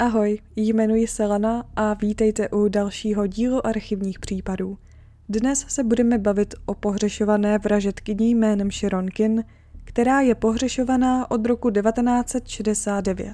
Ahoj, 0.00 0.38
jmenuji 0.56 1.06
se 1.06 1.26
Lana 1.26 1.64
a 1.76 1.94
vítejte 1.94 2.48
u 2.48 2.68
dalšího 2.68 3.26
dílu 3.26 3.66
archivních 3.66 4.18
případů. 4.18 4.78
Dnes 5.28 5.64
se 5.68 5.84
budeme 5.84 6.18
bavit 6.18 6.54
o 6.66 6.74
pohřešované 6.74 7.58
vražetkyni 7.58 8.30
jménem 8.30 8.70
Sharon 8.70 9.06
Kin, 9.06 9.44
která 9.84 10.20
je 10.20 10.34
pohřešovaná 10.34 11.30
od 11.30 11.46
roku 11.46 11.70
1969. 11.70 13.32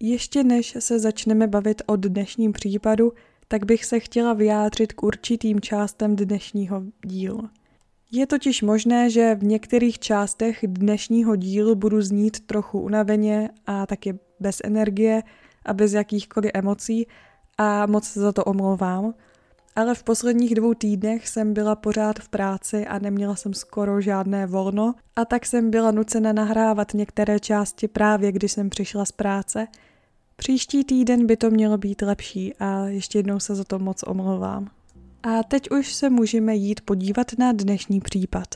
Ještě 0.00 0.44
než 0.44 0.76
se 0.78 0.98
začneme 0.98 1.46
bavit 1.46 1.82
o 1.86 1.96
dnešním 1.96 2.52
případu, 2.52 3.12
tak 3.52 3.64
bych 3.64 3.84
se 3.84 4.00
chtěla 4.00 4.32
vyjádřit 4.32 4.92
k 4.92 5.02
určitým 5.02 5.60
částem 5.60 6.16
dnešního 6.16 6.82
dílu. 7.06 7.48
Je 8.12 8.26
totiž 8.26 8.62
možné, 8.62 9.10
že 9.10 9.34
v 9.34 9.44
některých 9.44 9.98
částech 9.98 10.58
dnešního 10.66 11.36
dílu 11.36 11.74
budu 11.74 12.02
znít 12.02 12.46
trochu 12.46 12.80
unaveně 12.80 13.50
a 13.66 13.86
taky 13.86 14.18
bez 14.40 14.58
energie 14.64 15.22
a 15.64 15.74
bez 15.74 15.92
jakýchkoliv 15.92 16.50
emocí 16.54 17.06
a 17.58 17.86
moc 17.86 18.04
se 18.04 18.20
za 18.20 18.32
to 18.32 18.44
omlouvám. 18.44 19.14
Ale 19.76 19.94
v 19.94 20.02
posledních 20.02 20.54
dvou 20.54 20.74
týdnech 20.74 21.28
jsem 21.28 21.54
byla 21.54 21.76
pořád 21.76 22.18
v 22.18 22.28
práci 22.28 22.86
a 22.86 22.98
neměla 22.98 23.36
jsem 23.36 23.54
skoro 23.54 24.00
žádné 24.00 24.46
volno 24.46 24.94
a 25.16 25.24
tak 25.24 25.46
jsem 25.46 25.70
byla 25.70 25.90
nucena 25.90 26.32
nahrávat 26.32 26.94
některé 26.94 27.40
části 27.40 27.88
právě 27.88 28.32
když 28.32 28.52
jsem 28.52 28.70
přišla 28.70 29.04
z 29.04 29.12
práce– 29.12 29.66
Příští 30.40 30.84
týden 30.84 31.26
by 31.26 31.36
to 31.36 31.50
mělo 31.50 31.78
být 31.78 32.02
lepší 32.02 32.54
a 32.54 32.86
ještě 32.86 33.18
jednou 33.18 33.40
se 33.40 33.54
za 33.54 33.64
to 33.64 33.78
moc 33.78 34.02
omlouvám. 34.06 34.70
A 35.22 35.42
teď 35.42 35.70
už 35.70 35.94
se 35.94 36.10
můžeme 36.10 36.56
jít 36.56 36.80
podívat 36.80 37.26
na 37.38 37.52
dnešní 37.52 38.00
případ. 38.00 38.48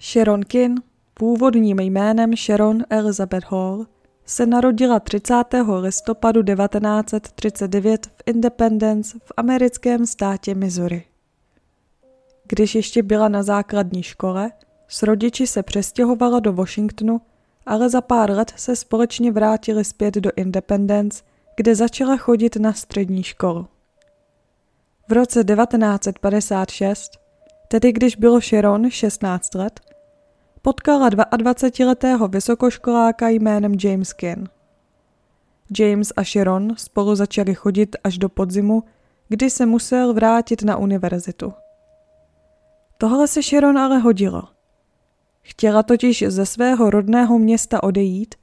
Sharon 0.00 0.42
Kin, 0.42 0.74
původním 1.14 1.80
jménem 1.80 2.36
Sharon 2.36 2.84
Elizabeth 2.90 3.44
Hall, 3.50 3.86
se 4.24 4.46
narodila 4.46 5.00
30. 5.00 5.34
listopadu 5.80 6.42
1939 6.42 8.06
v 8.06 8.22
Independence 8.26 9.18
v 9.24 9.32
americkém 9.36 10.06
státě 10.06 10.54
Missouri. 10.54 11.04
Když 12.48 12.74
ještě 12.74 13.02
byla 13.02 13.28
na 13.28 13.42
základní 13.42 14.02
škole, 14.02 14.52
s 14.88 15.02
rodiči 15.02 15.46
se 15.46 15.62
přestěhovala 15.62 16.40
do 16.40 16.52
Washingtonu 16.52 17.20
ale 17.66 17.90
za 17.90 18.00
pár 18.00 18.30
let 18.30 18.52
se 18.56 18.76
společně 18.76 19.32
vrátili 19.32 19.84
zpět 19.84 20.14
do 20.14 20.30
Independence, 20.36 21.24
kde 21.56 21.74
začala 21.74 22.16
chodit 22.16 22.56
na 22.56 22.72
střední 22.72 23.22
školu. 23.22 23.66
V 25.08 25.12
roce 25.12 25.44
1956, 25.44 27.10
tedy 27.68 27.92
když 27.92 28.16
bylo 28.16 28.40
Sharon 28.40 28.90
16 28.90 29.54
let, 29.54 29.80
potkala 30.62 31.10
22-letého 31.10 32.28
vysokoškoláka 32.28 33.28
jménem 33.28 33.74
James 33.82 34.12
Kin. 34.12 34.48
James 35.78 36.12
a 36.16 36.24
Sharon 36.24 36.76
spolu 36.76 37.14
začali 37.14 37.54
chodit 37.54 37.96
až 38.04 38.18
do 38.18 38.28
podzimu, 38.28 38.82
kdy 39.28 39.50
se 39.50 39.66
musel 39.66 40.14
vrátit 40.14 40.62
na 40.62 40.76
univerzitu. 40.76 41.52
Tohle 42.98 43.28
se 43.28 43.42
Sharon 43.42 43.78
ale 43.78 43.98
hodilo– 43.98 44.48
Chtěla 45.48 45.82
totiž 45.82 46.24
ze 46.28 46.46
svého 46.46 46.90
rodného 46.90 47.38
města 47.38 47.82
odejít 47.82 48.34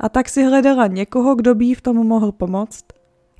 a 0.00 0.08
tak 0.08 0.28
si 0.28 0.44
hledala 0.44 0.86
někoho, 0.86 1.34
kdo 1.34 1.54
by 1.54 1.64
jí 1.64 1.74
v 1.74 1.80
tom 1.80 2.06
mohl 2.06 2.32
pomoct 2.32 2.84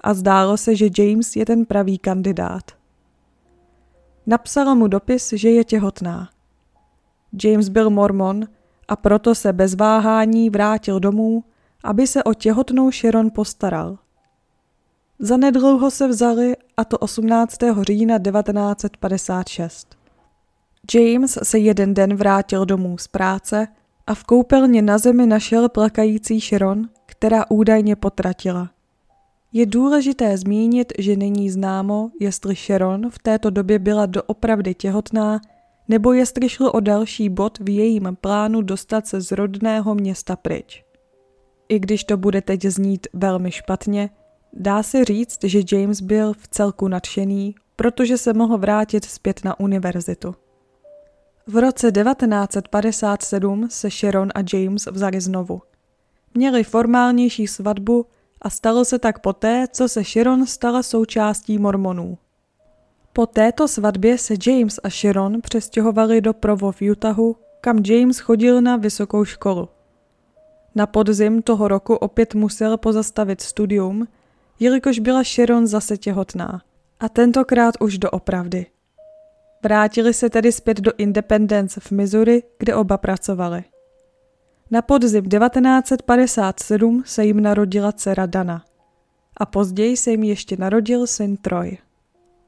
a 0.00 0.14
zdálo 0.14 0.56
se, 0.56 0.76
že 0.76 0.88
James 0.98 1.36
je 1.36 1.46
ten 1.46 1.64
pravý 1.64 1.98
kandidát. 1.98 2.62
Napsala 4.26 4.74
mu 4.74 4.88
dopis, 4.88 5.32
že 5.32 5.50
je 5.50 5.64
těhotná. 5.64 6.28
James 7.44 7.68
byl 7.68 7.90
mormon 7.90 8.44
a 8.88 8.96
proto 8.96 9.34
se 9.34 9.52
bez 9.52 9.74
váhání 9.74 10.50
vrátil 10.50 11.00
domů, 11.00 11.44
aby 11.84 12.06
se 12.06 12.24
o 12.24 12.34
těhotnou 12.34 12.90
Sharon 12.90 13.30
postaral. 13.30 13.98
Zanedlouho 15.18 15.90
se 15.90 16.08
vzali 16.08 16.56
a 16.76 16.84
to 16.84 16.98
18. 16.98 17.56
října 17.82 18.18
1956. 18.18 19.99
James 20.94 21.38
se 21.42 21.58
jeden 21.58 21.94
den 21.94 22.16
vrátil 22.16 22.66
domů 22.66 22.98
z 22.98 23.08
práce 23.08 23.68
a 24.06 24.14
v 24.14 24.24
koupelně 24.24 24.82
na 24.82 24.98
zemi 24.98 25.26
našel 25.26 25.68
plakající 25.68 26.40
Sharon, 26.40 26.88
která 27.06 27.50
údajně 27.50 27.96
potratila. 27.96 28.70
Je 29.52 29.66
důležité 29.66 30.38
zmínit, 30.38 30.92
že 30.98 31.16
není 31.16 31.50
známo, 31.50 32.10
jestli 32.20 32.54
Sharon 32.54 33.10
v 33.10 33.18
této 33.18 33.50
době 33.50 33.78
byla 33.78 34.06
doopravdy 34.06 34.74
těhotná, 34.74 35.40
nebo 35.88 36.12
jestli 36.12 36.48
šlo 36.48 36.72
o 36.72 36.80
další 36.80 37.28
bod 37.28 37.58
v 37.58 37.68
jejím 37.68 38.16
plánu 38.20 38.62
dostat 38.62 39.06
se 39.06 39.20
z 39.20 39.32
rodného 39.32 39.94
města 39.94 40.36
pryč. 40.36 40.84
I 41.68 41.78
když 41.78 42.04
to 42.04 42.16
bude 42.16 42.42
teď 42.42 42.64
znít 42.64 43.06
velmi 43.12 43.50
špatně, 43.50 44.10
dá 44.52 44.82
se 44.82 45.04
říct, 45.04 45.44
že 45.44 45.60
James 45.72 46.00
byl 46.00 46.32
v 46.32 46.48
celku 46.48 46.88
nadšený, 46.88 47.54
protože 47.76 48.18
se 48.18 48.32
mohl 48.32 48.58
vrátit 48.58 49.04
zpět 49.04 49.44
na 49.44 49.60
univerzitu. 49.60 50.34
V 51.46 51.56
roce 51.56 51.92
1957 51.92 53.68
se 53.70 53.90
Sharon 53.90 54.28
a 54.34 54.38
James 54.52 54.86
vzali 54.86 55.20
znovu. 55.20 55.62
Měli 56.34 56.64
formálnější 56.64 57.46
svatbu 57.46 58.06
a 58.42 58.50
stalo 58.50 58.84
se 58.84 58.98
tak 58.98 59.18
poté, 59.18 59.66
co 59.72 59.88
se 59.88 60.04
Sharon 60.04 60.46
stala 60.46 60.82
součástí 60.82 61.58
mormonů. 61.58 62.18
Po 63.12 63.26
této 63.26 63.68
svatbě 63.68 64.18
se 64.18 64.34
James 64.46 64.80
a 64.82 64.90
Sharon 64.90 65.40
přestěhovali 65.40 66.20
do 66.20 66.32
Provo 66.32 66.72
v 66.72 66.90
Utahu, 66.90 67.36
kam 67.60 67.82
James 67.86 68.18
chodil 68.18 68.60
na 68.60 68.76
vysokou 68.76 69.24
školu. 69.24 69.68
Na 70.74 70.86
podzim 70.86 71.42
toho 71.42 71.68
roku 71.68 71.94
opět 71.94 72.34
musel 72.34 72.76
pozastavit 72.76 73.40
studium, 73.40 74.08
jelikož 74.60 74.98
byla 74.98 75.22
Sharon 75.22 75.66
zase 75.66 75.96
těhotná. 75.96 76.62
A 77.00 77.08
tentokrát 77.08 77.74
už 77.80 77.98
doopravdy. 77.98 78.66
Vrátili 79.62 80.14
se 80.14 80.30
tedy 80.30 80.52
zpět 80.52 80.80
do 80.80 80.92
Independence 80.98 81.80
v 81.80 81.90
Missouri, 81.90 82.42
kde 82.58 82.74
oba 82.74 82.98
pracovali. 82.98 83.64
Na 84.70 84.82
podzim 84.82 85.24
1957 85.28 87.02
se 87.06 87.24
jim 87.24 87.40
narodila 87.40 87.92
dcera 87.92 88.26
Dana 88.26 88.64
a 89.36 89.46
později 89.46 89.96
se 89.96 90.10
jim 90.10 90.22
ještě 90.22 90.56
narodil 90.56 91.06
syn 91.06 91.36
Troy. 91.36 91.78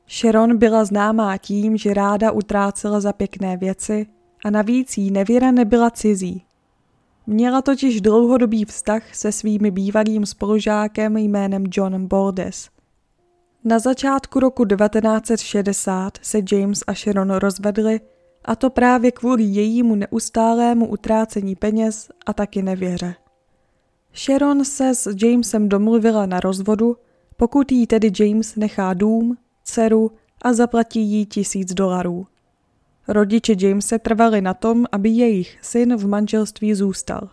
Sharon 0.08 0.58
byla 0.58 0.84
známá 0.84 1.36
tím, 1.36 1.76
že 1.76 1.94
ráda 1.94 2.30
utrácela 2.30 3.00
za 3.00 3.12
pěkné 3.12 3.56
věci 3.56 4.06
a 4.44 4.50
navíc 4.50 4.98
jí 4.98 5.10
nevěra 5.10 5.50
nebyla 5.50 5.90
cizí. 5.90 6.44
Měla 7.26 7.62
totiž 7.62 8.00
dlouhodobý 8.00 8.64
vztah 8.64 9.14
se 9.14 9.32
svými 9.32 9.70
bývalým 9.70 10.26
spolužákem 10.26 11.16
jménem 11.16 11.64
John 11.76 12.06
Boldes– 12.06 12.68
na 13.64 13.78
začátku 13.78 14.40
roku 14.40 14.64
1960 14.64 16.18
se 16.22 16.38
James 16.52 16.80
a 16.86 16.94
Sharon 16.94 17.30
rozvedli 17.30 18.00
a 18.44 18.56
to 18.56 18.70
právě 18.70 19.12
kvůli 19.12 19.42
jejímu 19.42 19.94
neustálému 19.94 20.86
utrácení 20.86 21.56
peněz 21.56 22.10
a 22.26 22.32
taky 22.32 22.62
nevěře. 22.62 23.14
Sharon 24.14 24.64
se 24.64 24.94
s 24.94 25.14
Jamesem 25.22 25.68
domluvila 25.68 26.26
na 26.26 26.40
rozvodu, 26.40 26.96
pokud 27.36 27.72
jí 27.72 27.86
tedy 27.86 28.12
James 28.20 28.56
nechá 28.56 28.94
dům, 28.94 29.36
dceru 29.64 30.10
a 30.42 30.52
zaplatí 30.52 31.00
jí 31.00 31.26
tisíc 31.26 31.74
dolarů. 31.74 32.26
Rodiče 33.08 33.54
Jamese 33.60 33.98
trvali 33.98 34.40
na 34.40 34.54
tom, 34.54 34.86
aby 34.92 35.08
jejich 35.08 35.58
syn 35.62 35.96
v 35.96 36.06
manželství 36.06 36.74
zůstal. 36.74 37.28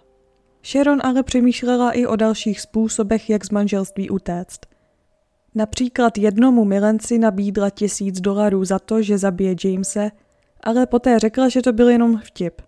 Sharon 0.66 1.00
ale 1.04 1.24
přemýšlela 1.24 1.92
i 1.92 2.06
o 2.06 2.16
dalších 2.16 2.62
způsobech, 2.62 3.30
jak 3.30 3.46
z 3.46 3.50
manželství 3.50 4.10
utéct– 4.10 4.66
Například 5.56 6.18
jednomu 6.18 6.66
milenci 6.66 7.18
nabídla 7.18 7.70
tisíc 7.70 8.22
dolarů 8.22 8.66
za 8.66 8.80
to, 8.80 9.02
že 9.02 9.18
zabije 9.18 9.56
Jamese, 9.64 10.12
ale 10.64 10.86
poté 10.86 11.20
řekla, 11.20 11.50
že 11.50 11.62
to 11.62 11.74
byl 11.74 11.90
jenom 11.90 12.18
vtip. 12.18 12.62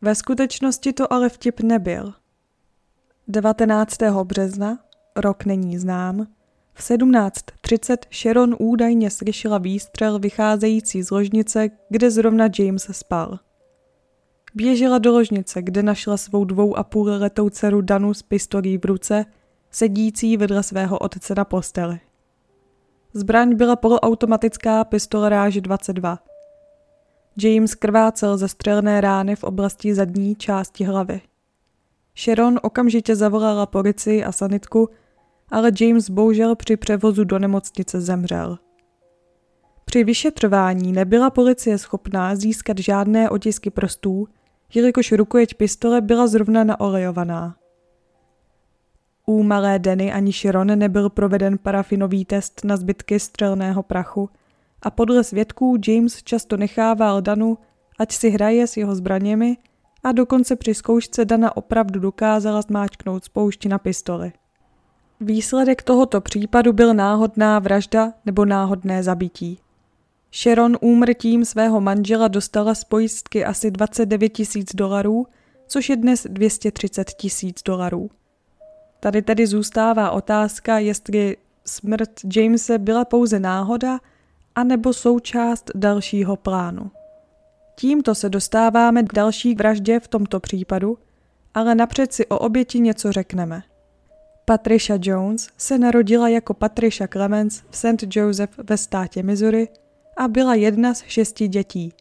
Ve 0.00 0.14
skutečnosti 0.14 0.92
to 0.92 1.12
ale 1.12 1.28
vtip 1.28 1.60
nebyl. 1.60 2.12
19. 3.28 4.02
března, 4.24 4.78
rok 5.16 5.44
není 5.44 5.78
znám, 5.78 6.26
v 6.74 6.80
17.30 6.80 7.96
Sharon 8.12 8.56
údajně 8.58 9.10
slyšela 9.10 9.58
výstřel 9.58 10.18
vycházející 10.18 11.02
z 11.02 11.10
ložnice, 11.10 11.68
kde 11.90 12.10
zrovna 12.10 12.48
James 12.58 12.88
spal. 12.92 13.38
Běžela 14.54 14.98
do 14.98 15.12
ložnice, 15.12 15.62
kde 15.62 15.82
našla 15.82 16.16
svou 16.16 16.44
dvou 16.44 16.76
a 16.76 16.84
půl 16.84 17.10
letou 17.10 17.50
dceru 17.50 17.80
Danu 17.80 18.14
s 18.14 18.22
pistolí 18.22 18.78
v 18.78 18.84
ruce 18.84 19.24
sedící 19.76 20.36
vedle 20.36 20.62
svého 20.62 20.98
otce 20.98 21.34
na 21.36 21.44
posteli. 21.44 22.00
Zbraň 23.12 23.54
byla 23.54 23.76
poloautomatická 23.76 24.84
pistole 24.84 25.28
ráže 25.28 25.60
22. 25.60 26.18
James 27.42 27.74
krvácel 27.74 28.38
ze 28.38 28.48
střelné 28.48 29.00
rány 29.00 29.36
v 29.36 29.44
oblasti 29.44 29.94
zadní 29.94 30.34
části 30.34 30.84
hlavy. 30.84 31.20
Sharon 32.18 32.60
okamžitě 32.62 33.16
zavolala 33.16 33.66
policii 33.66 34.24
a 34.24 34.32
sanitku, 34.32 34.88
ale 35.50 35.70
James 35.80 36.10
bohužel 36.10 36.56
při 36.56 36.76
převozu 36.76 37.24
do 37.24 37.38
nemocnice 37.38 38.00
zemřel. 38.00 38.58
Při 39.84 40.04
vyšetřování 40.04 40.92
nebyla 40.92 41.30
policie 41.30 41.78
schopná 41.78 42.36
získat 42.36 42.78
žádné 42.78 43.30
otisky 43.30 43.70
prstů, 43.70 44.28
jelikož 44.74 45.12
rukojeť 45.12 45.54
pistole 45.54 46.00
byla 46.00 46.26
zrovna 46.26 46.64
naolejovaná. 46.64 47.56
U 49.26 49.42
malé 49.42 49.78
Denny 49.78 50.12
ani 50.12 50.32
Sharon 50.32 50.78
nebyl 50.78 51.10
proveden 51.10 51.58
parafinový 51.58 52.24
test 52.24 52.60
na 52.64 52.76
zbytky 52.76 53.20
střelného 53.20 53.82
prachu 53.82 54.30
a 54.82 54.90
podle 54.90 55.24
svědků 55.24 55.76
James 55.88 56.22
často 56.22 56.56
nechával 56.56 57.22
Danu, 57.22 57.58
ať 57.98 58.12
si 58.12 58.30
hraje 58.30 58.66
s 58.66 58.76
jeho 58.76 58.94
zbraněmi 58.94 59.56
a 60.04 60.12
dokonce 60.12 60.56
při 60.56 60.74
zkoušce 60.74 61.24
Dana 61.24 61.56
opravdu 61.56 62.00
dokázala 62.00 62.62
zmáčknout 62.62 63.24
spoušť 63.24 63.66
na 63.66 63.78
pistoli. 63.78 64.32
Výsledek 65.20 65.82
tohoto 65.82 66.20
případu 66.20 66.72
byl 66.72 66.94
náhodná 66.94 67.58
vražda 67.58 68.12
nebo 68.24 68.44
náhodné 68.44 69.02
zabití. 69.02 69.58
Sharon 70.32 70.76
úmrtím 70.80 71.44
svého 71.44 71.80
manžela 71.80 72.28
dostala 72.28 72.74
z 72.74 72.84
pojistky 72.84 73.44
asi 73.44 73.70
29 73.70 74.28
tisíc 74.28 74.74
dolarů, 74.74 75.26
což 75.66 75.88
je 75.88 75.96
dnes 75.96 76.26
230 76.30 77.10
tisíc 77.10 77.62
dolarů. 77.62 78.10
Tady 79.06 79.22
tedy 79.22 79.46
zůstává 79.46 80.10
otázka, 80.10 80.78
jestli 80.78 81.36
smrt 81.66 82.10
Jamese 82.36 82.78
byla 82.78 83.04
pouze 83.04 83.40
náhoda, 83.40 83.98
anebo 84.54 84.92
součást 84.92 85.70
dalšího 85.74 86.36
plánu. 86.36 86.90
Tímto 87.76 88.14
se 88.14 88.28
dostáváme 88.28 89.02
k 89.02 89.14
další 89.14 89.54
vraždě 89.54 90.00
v 90.00 90.08
tomto 90.08 90.40
případu, 90.40 90.98
ale 91.54 91.74
napřed 91.74 92.12
si 92.12 92.26
o 92.26 92.38
oběti 92.38 92.80
něco 92.80 93.12
řekneme. 93.12 93.62
Patricia 94.44 94.98
Jones 95.02 95.48
se 95.56 95.78
narodila 95.78 96.28
jako 96.28 96.54
Patricia 96.54 97.08
Clemens 97.08 97.62
v 97.70 97.76
St. 97.76 98.16
Joseph 98.16 98.58
ve 98.58 98.76
státě 98.76 99.22
Missouri 99.22 99.68
a 100.16 100.28
byla 100.28 100.54
jedna 100.54 100.94
z 100.94 101.02
šesti 101.02 101.48
dětí. 101.48 101.92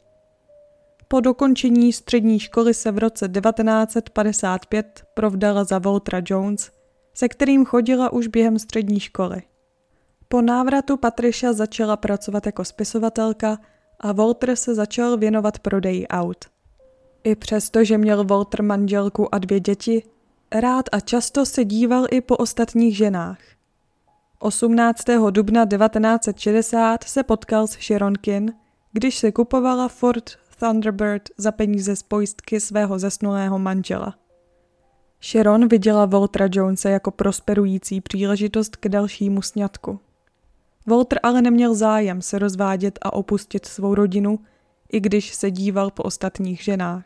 Po 1.07 1.19
dokončení 1.19 1.93
střední 1.93 2.39
školy 2.39 2.73
se 2.73 2.91
v 2.91 2.97
roce 2.97 3.29
1955 3.29 5.03
provdala 5.13 5.63
za 5.63 5.79
Waltera 5.79 6.21
Jones, 6.25 6.74
se 7.15 7.29
kterým 7.29 7.65
chodila 7.65 8.13
už 8.13 8.27
během 8.27 8.59
střední 8.59 8.99
školy. 8.99 9.41
Po 10.27 10.41
návratu 10.41 10.97
Patricia 10.97 11.53
začala 11.53 11.97
pracovat 11.97 12.45
jako 12.45 12.65
spisovatelka 12.65 13.57
a 13.99 14.11
Walter 14.11 14.55
se 14.55 14.75
začal 14.75 15.17
věnovat 15.17 15.59
prodeji 15.59 16.07
aut. 16.07 16.45
I 17.23 17.35
přesto, 17.35 17.83
že 17.83 17.97
měl 17.97 18.23
Walter 18.23 18.63
manželku 18.63 19.35
a 19.35 19.37
dvě 19.37 19.59
děti, 19.59 20.03
rád 20.51 20.85
a 20.91 20.99
často 20.99 21.45
se 21.45 21.65
díval 21.65 22.05
i 22.11 22.21
po 22.21 22.37
ostatních 22.37 22.97
ženách. 22.97 23.37
18. 24.39 25.03
dubna 25.29 25.65
1960 25.65 27.03
se 27.03 27.23
potkal 27.23 27.67
s 27.67 27.71
Sharon 27.71 28.13
Kin, 28.13 28.53
když 28.91 29.17
se 29.17 29.31
kupovala 29.31 29.87
Ford 29.87 30.29
Thunderbird 30.59 31.29
za 31.37 31.51
peníze 31.51 31.95
z 31.95 32.03
pojistky 32.03 32.59
svého 32.59 32.99
zesnulého 32.99 33.59
manžela. 33.59 34.15
Sharon 35.25 35.67
viděla 35.67 36.05
Waltera 36.05 36.47
Jonese 36.51 36.89
jako 36.89 37.11
prosperující 37.11 38.01
příležitost 38.01 38.75
k 38.75 38.89
dalšímu 38.89 39.41
sňatku. 39.41 39.99
Walter 40.87 41.19
ale 41.23 41.41
neměl 41.41 41.75
zájem 41.75 42.21
se 42.21 42.39
rozvádět 42.39 42.99
a 43.01 43.13
opustit 43.13 43.65
svou 43.65 43.95
rodinu, 43.95 44.39
i 44.91 44.99
když 44.99 45.35
se 45.35 45.51
díval 45.51 45.91
po 45.91 46.03
ostatních 46.03 46.63
ženách. 46.63 47.05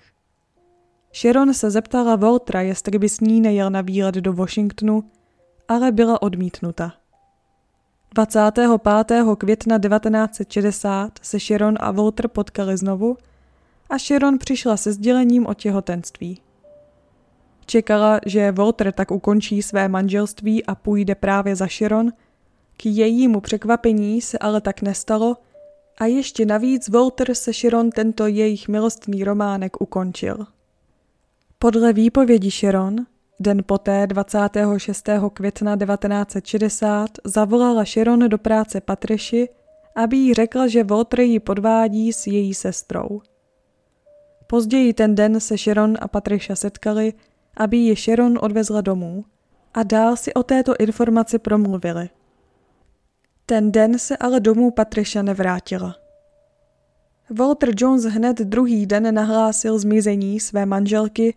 Sharon 1.16 1.54
se 1.54 1.72
zeptala 1.72 2.16
Waltera, 2.16 2.62
jestli 2.62 3.00
by 3.00 3.10
s 3.10 3.20
ní 3.20 3.42
nejel 3.42 3.70
na 3.70 3.82
výlet 3.82 4.16
do 4.16 4.34
Washingtonu, 4.34 5.04
ale 5.68 5.92
byla 5.92 6.22
odmítnuta. 6.22 6.94
25. 8.14 8.70
května 9.38 9.80
1960 9.80 11.20
se 11.22 11.40
Sharon 11.40 11.76
a 11.80 11.92
Walter 11.92 12.28
potkali 12.28 12.78
znovu 12.78 13.18
a 13.90 13.98
Sharon 13.98 14.38
přišla 14.38 14.78
se 14.78 14.94
sdělením 14.94 15.48
o 15.48 15.54
těhotenství. 15.54 16.42
Čekala, 17.70 18.20
že 18.26 18.52
Walter 18.52 18.92
tak 18.92 19.12
ukončí 19.12 19.62
své 19.62 19.88
manželství 19.88 20.66
a 20.66 20.76
půjde 20.76 21.16
právě 21.16 21.56
za 21.56 21.68
Sharon. 21.68 22.12
K 22.78 22.86
jejímu 22.86 23.42
překvapení 23.42 24.22
se 24.22 24.38
ale 24.38 24.62
tak 24.62 24.82
nestalo 24.82 25.38
a 25.98 26.06
ještě 26.06 26.46
navíc 26.46 26.90
Walter 26.90 27.36
se 27.36 27.54
Sharon 27.54 27.90
tento 27.90 28.28
jejich 28.28 28.68
milostný 28.68 29.24
románek 29.24 29.82
ukončil. 29.82 30.46
Podle 31.60 31.94
výpovědi 31.94 32.52
Sharon, 32.52 32.96
den 33.40 33.64
poté 33.66 34.08
26. 34.08 35.10
května 35.34 35.78
1960 35.78 37.10
zavolala 37.24 37.86
Sharon 37.86 38.30
do 38.30 38.38
práce 38.38 38.82
Patreši, 38.82 39.50
aby 39.96 40.18
jí 40.18 40.34
řekla, 40.34 40.68
že 40.68 40.84
Walter 40.84 41.20
ji 41.20 41.40
podvádí 41.40 42.14
s 42.14 42.28
její 42.28 42.54
sestrou. 42.54 43.22
Později 44.48 44.94
ten 44.94 45.16
den 45.16 45.40
se 45.40 45.58
Sharon 45.58 45.98
a 46.02 46.08
Patricia 46.08 46.56
setkali 46.56 47.14
aby 47.58 47.78
ji 47.78 47.96
Sharon 47.96 48.40
odvezla 48.42 48.82
domů 48.82 49.26
a 49.74 49.84
dál 49.84 50.16
si 50.16 50.34
o 50.34 50.44
této 50.44 50.74
informaci 50.80 51.40
promluvili. 51.40 52.10
Ten 53.46 53.72
den 53.72 54.00
se 54.00 54.18
ale 54.18 54.40
domů 54.40 54.72
Patricia 54.72 55.24
nevrátila. 55.24 55.96
Walter 57.30 57.70
Jones 57.78 58.04
hned 58.04 58.38
druhý 58.38 58.86
den 58.86 59.14
nahlásil 59.14 59.80
zmizení 59.80 60.40
své 60.40 60.66
manželky 60.66 61.36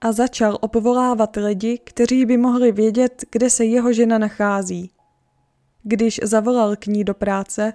a 0.00 0.12
začal 0.12 0.58
opovolávat 0.60 1.36
lidi, 1.36 1.78
kteří 1.84 2.26
by 2.26 2.36
mohli 2.36 2.72
vědět, 2.72 3.24
kde 3.30 3.50
se 3.50 3.64
jeho 3.64 3.92
žena 3.92 4.18
nachází. 4.18 4.90
Když 5.82 6.20
zavolal 6.22 6.76
k 6.76 6.86
ní 6.86 7.04
do 7.04 7.14
práce, 7.14 7.72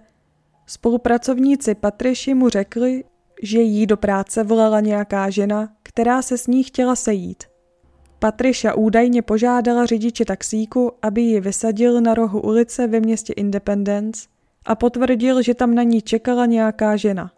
spolupracovníci 0.65 1.75
Patriši 1.75 2.33
mu 2.33 2.49
řekli, 2.49 3.03
že 3.43 3.61
jí 3.61 3.87
do 3.87 3.97
práce 3.97 4.43
volala 4.43 4.79
nějaká 4.79 5.29
žena, 5.29 5.73
která 5.83 6.21
se 6.21 6.37
s 6.37 6.47
ní 6.47 6.63
chtěla 6.63 6.95
sejít. 6.95 7.48
Patricia 8.19 8.73
údajně 8.73 9.21
požádala 9.21 9.85
řidiče 9.85 10.25
taxíku, 10.25 10.91
aby 11.01 11.21
ji 11.21 11.41
vysadil 11.41 12.01
na 12.01 12.13
rohu 12.13 12.41
ulice 12.41 12.87
ve 12.87 12.99
městě 12.99 13.33
Independence 13.33 14.27
a 14.65 14.75
potvrdil, 14.75 15.41
že 15.41 15.53
tam 15.53 15.75
na 15.75 15.83
ní 15.83 16.01
čekala 16.01 16.45
nějaká 16.45 16.95
žena. 16.95 17.31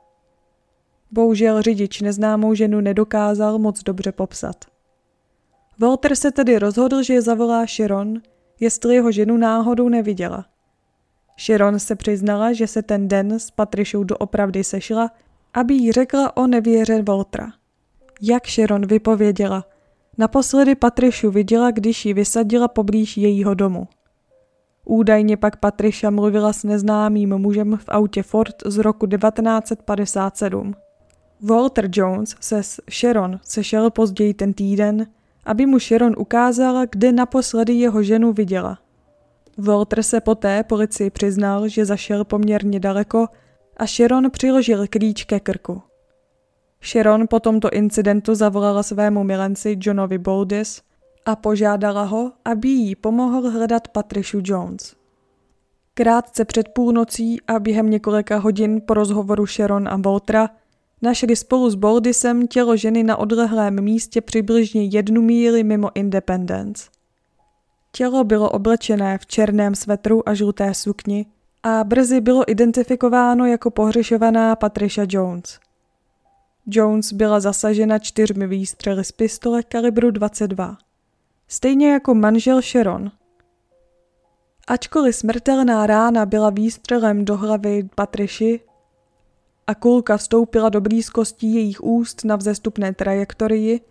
Bohužel 1.12 1.62
řidič 1.62 2.02
neznámou 2.02 2.54
ženu 2.54 2.82
nedokázal 2.82 3.60
moc 3.60 3.84
dobře 3.84 4.12
popsat. 4.12 4.56
Walter 5.80 6.16
se 6.16 6.32
tedy 6.32 6.60
rozhodl, 6.60 7.04
že 7.04 7.14
je 7.14 7.22
zavolá 7.22 7.66
Sharon, 7.66 8.22
jestli 8.60 8.96
jeho 8.96 9.12
ženu 9.12 9.38
náhodou 9.38 9.90
neviděla. 9.90 10.46
Sharon 11.40 11.80
se 11.80 11.96
přiznala, 11.96 12.54
že 12.54 12.68
se 12.68 12.82
ten 12.82 13.08
den 13.08 13.40
s 13.40 13.52
Patrišou 13.52 14.04
doopravdy 14.04 14.64
sešla, 14.64 15.12
aby 15.54 15.74
jí 15.74 15.92
řekla 15.92 16.38
o 16.38 16.48
nevěře 16.48 17.02
Waltera. 17.02 17.48
Jak 18.22 18.48
Sharon 18.48 18.88
vypověděla, 18.88 19.66
Naposledy 20.18 20.76
Patrišu 20.76 21.32
viděla, 21.32 21.72
když 21.72 22.06
ji 22.06 22.14
vysadila 22.14 22.68
poblíž 22.68 23.18
jejího 23.18 23.54
domu. 23.54 23.88
Údajně 24.86 25.38
pak 25.38 25.56
Patriša 25.56 26.10
mluvila 26.10 26.54
s 26.54 26.64
neznámým 26.64 27.38
mužem 27.38 27.78
v 27.78 27.86
autě 27.88 28.24
Ford 28.24 28.56
z 28.66 28.78
roku 28.78 29.08
1957. 29.08 30.76
Walter 31.42 31.90
Jones 31.94 32.36
se 32.40 32.64
s 32.64 32.82
Sharon 32.90 33.40
sešel 33.44 33.90
později 33.90 34.34
ten 34.34 34.54
týden, 34.54 35.08
aby 35.46 35.66
mu 35.66 35.80
Sharon 35.80 36.16
ukázala, 36.18 36.86
kde 36.86 37.12
naposledy 37.12 37.74
jeho 37.74 38.04
ženu 38.04 38.34
viděla. 38.34 38.78
Walter 39.58 40.04
se 40.04 40.22
poté 40.22 40.64
policii 40.64 41.10
přiznal, 41.10 41.68
že 41.68 41.86
zašel 41.86 42.26
poměrně 42.26 42.80
daleko 42.80 43.28
a 43.78 43.86
Sharon 43.88 44.32
přiložil 44.32 44.88
klíč 44.88 45.24
ke 45.24 45.40
krku. 45.40 45.82
Sharon 46.84 47.28
po 47.28 47.40
tomto 47.40 47.70
incidentu 47.70 48.36
zavolala 48.36 48.84
svému 48.84 49.24
milenci 49.24 49.78
Johnovi 49.82 50.18
Boldis 50.18 50.82
a 51.26 51.36
požádala 51.36 52.04
ho, 52.04 52.32
aby 52.46 52.70
jí 52.70 52.96
pomohl 52.96 53.50
hledat 53.50 53.88
Patricia 53.88 54.42
Jones. 54.46 54.96
Krátce 55.94 56.46
před 56.46 56.70
půlnocí 56.70 57.42
a 57.48 57.60
během 57.60 57.90
několika 57.90 58.38
hodin 58.38 58.82
po 58.86 58.94
rozhovoru 58.94 59.46
Sharon 59.46 59.88
a 59.88 59.98
Waltera 59.98 60.50
našli 61.02 61.36
spolu 61.36 61.70
s 61.70 61.76
Boldisem 61.76 62.48
tělo 62.48 62.78
ženy 62.78 63.04
na 63.04 63.18
odlehlém 63.18 63.82
místě 63.82 64.22
přibližně 64.22 64.84
jednu 64.84 65.22
míli 65.22 65.64
mimo 65.64 65.90
Independence. 65.96 66.90
Tělo 67.92 68.24
bylo 68.24 68.50
oblečené 68.50 69.18
v 69.18 69.26
černém 69.26 69.76
svetru 69.76 70.30
a 70.30 70.34
žluté 70.34 70.74
sukni 70.74 71.26
a 71.64 71.84
brzy 71.84 72.22
bylo 72.22 72.52
identifikováno 72.52 73.46
jako 73.46 73.72
pohřešovaná 73.72 74.56
Patricia 74.56 75.06
Jones– 75.10 75.60
Jones 76.66 77.14
byla 77.14 77.40
zasažena 77.40 78.00
čtyřmi 78.00 78.48
výstřely 78.48 79.04
z 79.04 79.12
pistole 79.12 79.64
kalibru 79.64 80.12
22. 80.12 80.78
Stejně 81.48 81.92
jako 81.92 82.14
manžel 82.14 82.62
Sharon. 82.62 83.12
Ačkoliv 84.68 85.16
smrtelná 85.16 85.88
rána 85.88 86.26
byla 86.26 86.50
výstřelem 86.50 87.26
do 87.26 87.38
hlavy 87.38 87.90
Patriši 87.96 88.60
a 89.68 89.76
kulka 89.76 90.18
vstoupila 90.18 90.70
do 90.70 90.82
blízkosti 90.82 91.48
jejich 91.48 91.84
úst 91.84 92.26
na 92.26 92.36
vzestupné 92.36 92.94
trajektorii, 92.94 93.82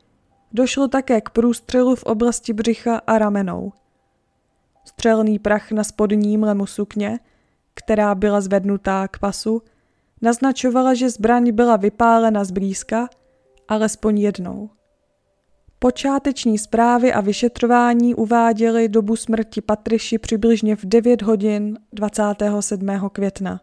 došlo 0.53 0.89
také 0.89 1.21
k 1.21 1.31
průstřelu 1.31 1.97
v 1.97 2.03
oblasti 2.03 2.53
břicha 2.53 3.01
a 3.07 3.19
ramenou. 3.19 3.73
Střelný 4.85 5.39
prach 5.39 5.71
na 5.71 5.85
spodním 5.85 6.43
lemu 6.43 6.67
sukně, 6.67 7.21
která 7.75 8.15
byla 8.15 8.41
zvednutá 8.41 9.09
k 9.09 9.19
pasu, 9.19 9.63
naznačovala, 10.23 10.95
že 10.95 11.11
zbraň 11.11 11.53
byla 11.53 11.77
vypálena 11.77 12.45
zblízka, 12.45 13.09
alespoň 13.69 14.19
jednou. 14.19 14.71
Počáteční 15.79 16.59
zprávy 16.59 17.13
a 17.13 17.21
vyšetřování 17.21 18.15
uváděly 18.15 18.89
dobu 18.89 19.17
smrti 19.17 19.61
Patriši 19.61 20.19
přibližně 20.19 20.77
v 20.77 20.85
9 20.85 21.23
hodin 21.23 21.79
27. 21.93 23.09
května. 23.13 23.61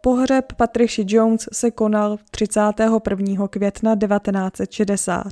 Pohřeb 0.00 0.52
Patriši 0.52 1.04
Jones 1.08 1.48
se 1.52 1.70
konal 1.70 2.18
31. 2.30 3.48
května 3.48 3.96
1960. 3.96 5.26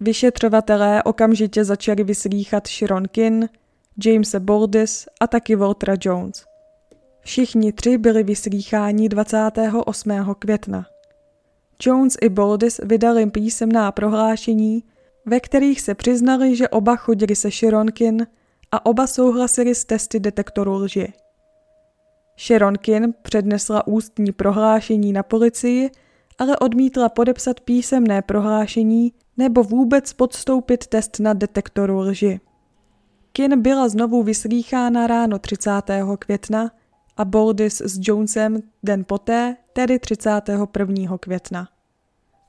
Vyšetřovatelé 0.00 1.02
okamžitě 1.02 1.64
začali 1.64 2.04
vyslýchat 2.04 2.68
Sharon 2.68 3.04
Kin, 3.08 3.48
Jamese 4.04 4.40
Bordis 4.40 5.06
a 5.20 5.26
taky 5.26 5.56
Waltera 5.56 5.94
Jones. 6.00 6.44
Všichni 7.26 7.72
tři 7.72 7.98
byli 7.98 8.22
vyslýcháni 8.22 9.08
28. 9.08 10.34
května. 10.38 10.86
Jones 11.82 12.16
i 12.20 12.28
Bordis 12.28 12.80
vydali 12.84 13.30
písemná 13.30 13.92
prohlášení, 13.92 14.84
ve 15.26 15.40
kterých 15.40 15.80
se 15.80 15.94
přiznali, 15.94 16.56
že 16.56 16.68
oba 16.68 16.96
chodili 16.96 17.36
se 17.36 17.50
Sharonkin 17.50 18.26
a 18.72 18.86
oba 18.86 19.06
souhlasili 19.06 19.74
s 19.74 19.84
testy 19.84 20.20
detektoru 20.20 20.72
lži. 20.72 21.12
Sharonkin 22.38 23.14
přednesla 23.22 23.86
ústní 23.86 24.32
prohlášení 24.32 25.12
na 25.12 25.22
policii, 25.22 25.90
ale 26.38 26.58
odmítla 26.58 27.08
podepsat 27.08 27.60
písemné 27.60 28.22
prohlášení 28.22 29.12
nebo 29.36 29.62
vůbec 29.62 30.12
podstoupit 30.12 30.86
test 30.86 31.20
na 31.20 31.32
detektoru 31.32 31.98
lži. 31.98 32.40
Kin 33.32 33.62
byla 33.62 33.88
znovu 33.88 34.22
vyslýchána 34.22 35.06
ráno 35.06 35.38
30. 35.38 35.70
května 36.18 36.70
a 37.16 37.24
Boldis 37.24 37.80
s 37.80 37.98
Jonesem 38.02 38.62
den 38.82 39.04
poté, 39.04 39.56
tedy 39.72 39.98
31. 39.98 41.18
května. 41.18 41.68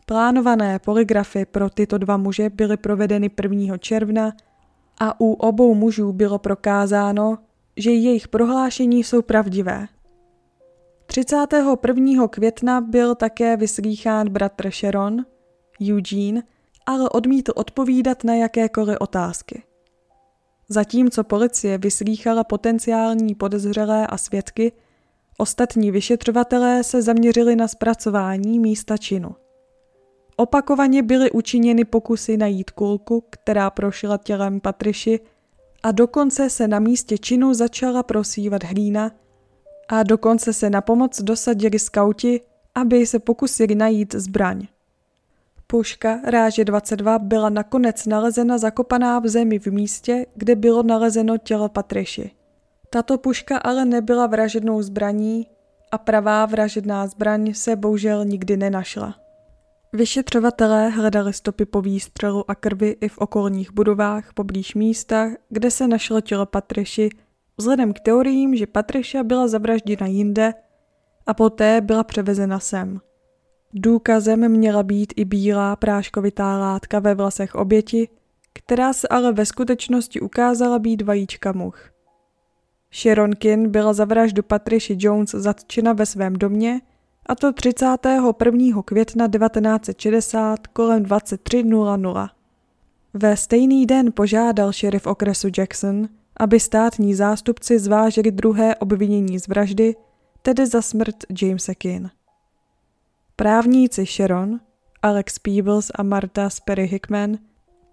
Plánované 0.06 0.80
poligrafy 0.80 1.46
pro 1.46 1.70
tyto 1.70 1.98
dva 1.98 2.18
muže 2.18 2.50
byly 2.50 2.78
provedeny 2.78 3.32
1. 3.44 3.78
června 3.78 4.34
a 5.00 5.22
u 5.22 5.34
obou 5.34 5.76
mužů 5.76 6.14
bylo 6.14 6.40
prokázáno, 6.40 7.38
že 7.78 7.92
jejich 7.92 8.28
prohlášení 8.28 9.04
jsou 9.04 9.22
pravdivé. 9.22 9.88
31. 11.06 12.28
května 12.28 12.82
byl 12.82 13.16
také 13.16 13.58
vyslýchán 13.58 14.30
bratr 14.30 14.72
Sharon, 14.72 15.26
Eugene, 15.90 16.44
ale 16.86 17.10
odmítl 17.10 17.52
odpovídat 17.56 18.24
na 18.24 18.36
jakékoliv 18.36 18.98
otázky. 19.00 19.64
Zatímco 20.70 21.24
policie 21.24 21.78
vyslýchala 21.78 22.44
potenciální 22.44 23.36
podezřelé 23.36 24.08
a 24.08 24.18
svědky, 24.18 24.72
ostatní 25.38 25.92
vyšetřovatelé 25.92 26.84
se 26.84 27.02
zaměřili 27.02 27.56
na 27.56 27.68
zpracování 27.68 28.60
místa 28.60 28.98
činu. 28.98 29.36
Opakovaně 30.36 31.04
byly 31.04 31.32
učiněny 31.32 31.86
pokusy 31.86 32.38
najít 32.38 32.72
kulku, 32.72 33.24
která 33.30 33.70
prošla 33.70 34.18
tělem 34.18 34.60
Patriši 34.60 35.20
a 35.84 35.92
dokonce 35.92 36.50
se 36.50 36.68
na 36.68 36.80
místě 36.80 37.18
činu 37.18 37.54
začala 37.54 38.04
prosívat 38.04 38.64
hlína 38.64 39.12
a 39.88 40.04
dokonce 40.04 40.54
se 40.54 40.70
na 40.70 40.82
pomoc 40.82 41.22
dosadili 41.22 41.80
skauti, 41.80 42.42
aby 42.76 43.06
se 43.06 43.20
pokusili 43.20 43.76
najít 43.76 44.16
zbraň. 44.16 44.68
Puška 45.70 46.20
ráže 46.24 46.66
22 46.66 47.20
byla 47.20 47.50
nakonec 47.50 48.06
nalezena 48.06 48.58
zakopaná 48.58 49.20
v 49.20 49.28
zemi 49.28 49.60
v 49.60 49.68
místě, 49.68 50.26
kde 50.36 50.56
bylo 50.56 50.84
nalezeno 50.84 51.38
tělo 51.38 51.70
Patriši. 51.70 52.32
Tato 52.90 53.18
puška 53.18 53.58
ale 53.58 53.86
nebyla 53.86 54.28
vražednou 54.28 54.82
zbraní 54.82 55.48
a 55.92 55.98
pravá 55.98 56.46
vražedná 56.46 57.08
zbraň 57.08 57.54
se 57.54 57.76
bohužel 57.76 58.26
nikdy 58.26 58.58
nenašla. 58.58 59.16
Vyšetřovatelé 59.94 60.90
hledali 60.90 61.34
stopy 61.34 61.66
po 61.66 61.82
výstřelu 61.82 62.52
a 62.52 62.56
krvi 62.56 62.96
i 63.02 63.10
v 63.10 63.18
okolních 63.18 63.72
budovách 63.72 64.34
poblíž 64.34 64.76
místa, 64.76 65.30
kde 65.50 65.72
se 65.72 65.88
našlo 65.88 66.22
tělo 66.22 66.46
Patriši, 66.46 67.10
vzhledem 67.58 67.94
k 67.94 68.00
teoriím, 68.00 68.56
že 68.56 68.68
Patriša 68.68 69.24
byla 69.24 69.48
zavražděna 69.48 70.08
jinde 70.08 70.54
a 71.26 71.34
poté 71.34 71.82
byla 71.82 72.04
převezena 72.04 72.60
sem. 72.60 73.00
Důkazem 73.74 74.50
měla 74.50 74.84
být 74.84 75.14
i 75.16 75.26
bílá 75.26 75.76
práškovitá 75.76 76.58
látka 76.58 77.00
ve 77.00 77.16
vlasech 77.16 77.56
oběti, 77.56 78.10
která 78.54 78.94
se 78.94 79.08
ale 79.08 79.34
ve 79.34 79.46
skutečnosti 79.46 80.22
ukázala 80.22 80.80
být 80.80 81.02
vajíčka 81.02 81.52
much. 81.52 81.92
Sharon 82.94 83.32
Kin 83.36 83.70
byla 83.70 83.94
za 83.94 84.06
vraždu 84.06 84.44
Patricia 84.44 84.98
Jones 85.00 85.32
zatčena 85.32 85.94
ve 85.94 86.06
svém 86.06 86.34
domě 86.34 86.82
a 87.26 87.36
to 87.36 87.54
31. 87.54 88.82
května 88.86 89.28
1960 89.28 90.68
kolem 90.68 91.04
23.00. 91.04 92.30
Ve 93.14 93.38
stejný 93.38 93.86
den 93.86 94.12
požádal 94.12 94.72
šerif 94.72 95.08
okresu 95.08 95.48
Jackson, 95.58 96.10
aby 96.38 96.60
státní 96.60 97.16
zástupci 97.16 97.80
zvážili 97.80 98.32
druhé 98.32 98.76
obvinění 98.76 99.40
z 99.40 99.48
vraždy, 99.48 99.96
tedy 100.42 100.66
za 100.66 100.82
smrt 100.82 101.16
Jamesa 101.42 101.74
Kin. 101.74 102.10
Právníci 103.40 104.06
Sharon, 104.06 104.60
Alex 105.02 105.40
Peebles 105.40 105.92
a 105.96 106.04
Marta 106.04 106.50
Sperry 106.50 106.86
Hickman 106.86 107.38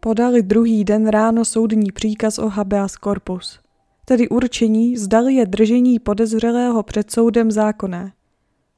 podali 0.00 0.42
druhý 0.42 0.84
den 0.84 1.08
ráno 1.08 1.44
soudní 1.44 1.92
příkaz 1.92 2.38
o 2.38 2.48
habeas 2.48 2.92
corpus, 2.92 3.60
tedy 4.04 4.28
určení, 4.28 4.96
zdali 4.96 5.34
je 5.34 5.46
držení 5.46 5.98
podezřelého 5.98 6.82
před 6.82 7.10
soudem 7.10 7.50
zákonné. 7.50 8.12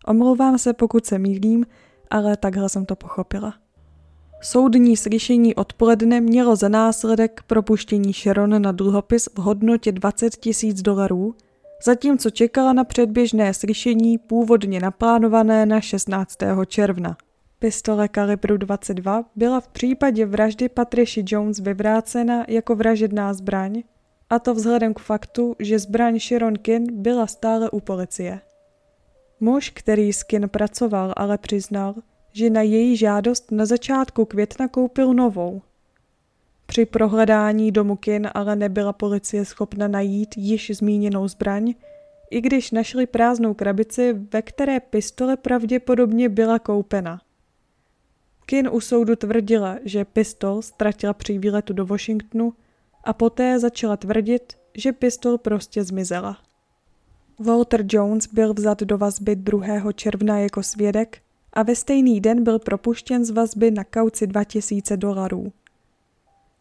Omlouvám 0.07 0.59
se, 0.59 0.73
pokud 0.73 1.07
se 1.07 1.19
mýlím, 1.19 1.67
ale 2.11 2.37
takhle 2.37 2.69
jsem 2.69 2.87
to 2.87 2.97
pochopila. 2.97 3.55
Soudní 4.43 4.97
slyšení 4.97 5.55
odpoledne 5.55 6.21
mělo 6.21 6.57
za 6.57 6.69
následek 6.69 7.43
propuštění 7.47 8.13
Sharon 8.13 8.63
na 8.63 8.73
dluhopis 8.73 9.29
v 9.35 9.39
hodnotě 9.39 9.93
20 9.93 10.37
tisíc 10.37 10.83
dolarů– 10.83 11.35
zatímco 11.87 12.31
čekala 12.31 12.73
na 12.73 12.85
předběžné 12.85 13.55
slyšení 13.55 14.19
původně 14.19 14.81
naplánované 14.81 15.66
na 15.66 15.81
16. 15.81 16.38
června. 16.66 17.16
Pistole 17.59 18.09
kalibru 18.09 18.57
22 18.57 19.25
byla 19.37 19.61
v 19.61 19.69
případě 19.69 20.26
vraždy 20.26 20.69
Patricia 20.69 21.25
Jones 21.26 21.59
vyvrácena 21.59 22.45
jako 22.49 22.75
vražedná 22.75 23.35
zbraň, 23.35 23.83
a 24.31 24.38
to 24.38 24.55
vzhledem 24.55 24.95
k 24.95 24.99
faktu, 24.99 25.57
že 25.59 25.78
zbraň 25.78 26.19
Sharon 26.21 26.55
Kin 26.55 27.02
byla 27.02 27.26
stále 27.26 27.71
u 27.71 27.81
policie. 27.81 28.40
Muž, 29.40 29.71
který 29.71 30.12
s 30.12 30.23
Kin 30.23 30.49
pracoval, 30.49 31.12
ale 31.16 31.38
přiznal, 31.38 31.95
že 32.33 32.50
na 32.50 32.62
její 32.62 32.97
žádost 32.97 33.52
na 33.52 33.66
začátku 33.66 34.25
května 34.25 34.69
koupil 34.69 35.14
novou– 35.14 35.62
při 36.67 36.87
prohledání 36.87 37.73
domu 37.73 37.97
Kin 37.97 38.29
ale 38.35 38.57
nebyla 38.57 38.93
policie 38.93 39.45
schopna 39.45 39.89
najít 39.89 40.37
již 40.37 40.71
zmíněnou 40.75 41.29
zbraň, 41.29 41.75
i 42.31 42.41
když 42.41 42.71
našli 42.71 43.07
prázdnou 43.07 43.55
krabici, 43.55 44.13
ve 44.33 44.43
které 44.43 44.81
pistole 44.81 45.37
pravděpodobně 45.37 46.29
byla 46.29 46.59
koupena. 46.59 47.21
Kin 48.47 48.69
u 48.73 48.81
soudu 48.81 49.17
tvrdila, 49.17 49.77
že 49.85 50.05
pistol 50.05 50.63
ztratila 50.63 51.13
při 51.13 51.39
výletu 51.39 51.73
do 51.73 51.87
Washingtonu 51.87 52.53
a 53.05 53.13
poté 53.13 53.59
začala 53.59 53.97
tvrdit, 53.97 54.53
že 54.75 54.93
pistol 54.93 55.39
prostě 55.39 55.85
zmizela. 55.85 56.39
Walter 57.41 57.85
Jones 57.89 58.27
byl 58.27 58.55
vzat 58.55 58.83
do 58.83 58.99
vazby 58.99 59.37
2. 59.37 59.93
června 59.93 60.39
jako 60.39 60.63
svědek 60.63 61.19
a 61.53 61.63
ve 61.63 61.75
stejný 61.75 62.21
den 62.21 62.45
byl 62.45 62.59
propuštěn 62.59 63.25
z 63.25 63.31
vazby 63.31 63.71
na 63.71 63.85
kauci 63.85 64.27
2000 64.27 64.97
dolarů. 64.97 65.53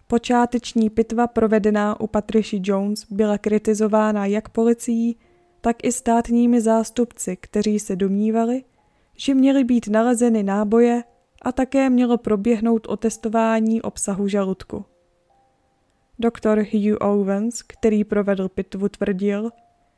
Počáteční 0.08 0.90
pitva 0.90 1.28
provedená 1.28 2.00
u 2.00 2.08
Patricia 2.08 2.62
Jones 2.64 3.06
byla 3.12 3.38
kritizována 3.38 4.26
jak 4.26 4.50
policií, 4.50 5.18
tak 5.62 5.76
i 5.84 5.92
státními 5.92 6.62
zástupci, 6.62 7.38
kteří 7.42 7.80
se 7.80 7.96
domnívali, 7.96 8.64
že 9.18 9.34
měly 9.34 9.64
být 9.64 9.88
nalezeny 9.88 10.44
náboje 10.44 11.04
a 11.42 11.52
také 11.52 11.90
mělo 11.90 12.18
proběhnout 12.18 12.88
otestování 12.88 13.82
obsahu 13.82 14.28
žaludku. 14.28 14.86
Doktor 16.20 16.60
Hugh 16.60 16.98
Owens, 17.02 17.62
který 17.62 18.04
provedl 18.04 18.50
pitvu, 18.50 18.90
tvrdil, 18.90 19.50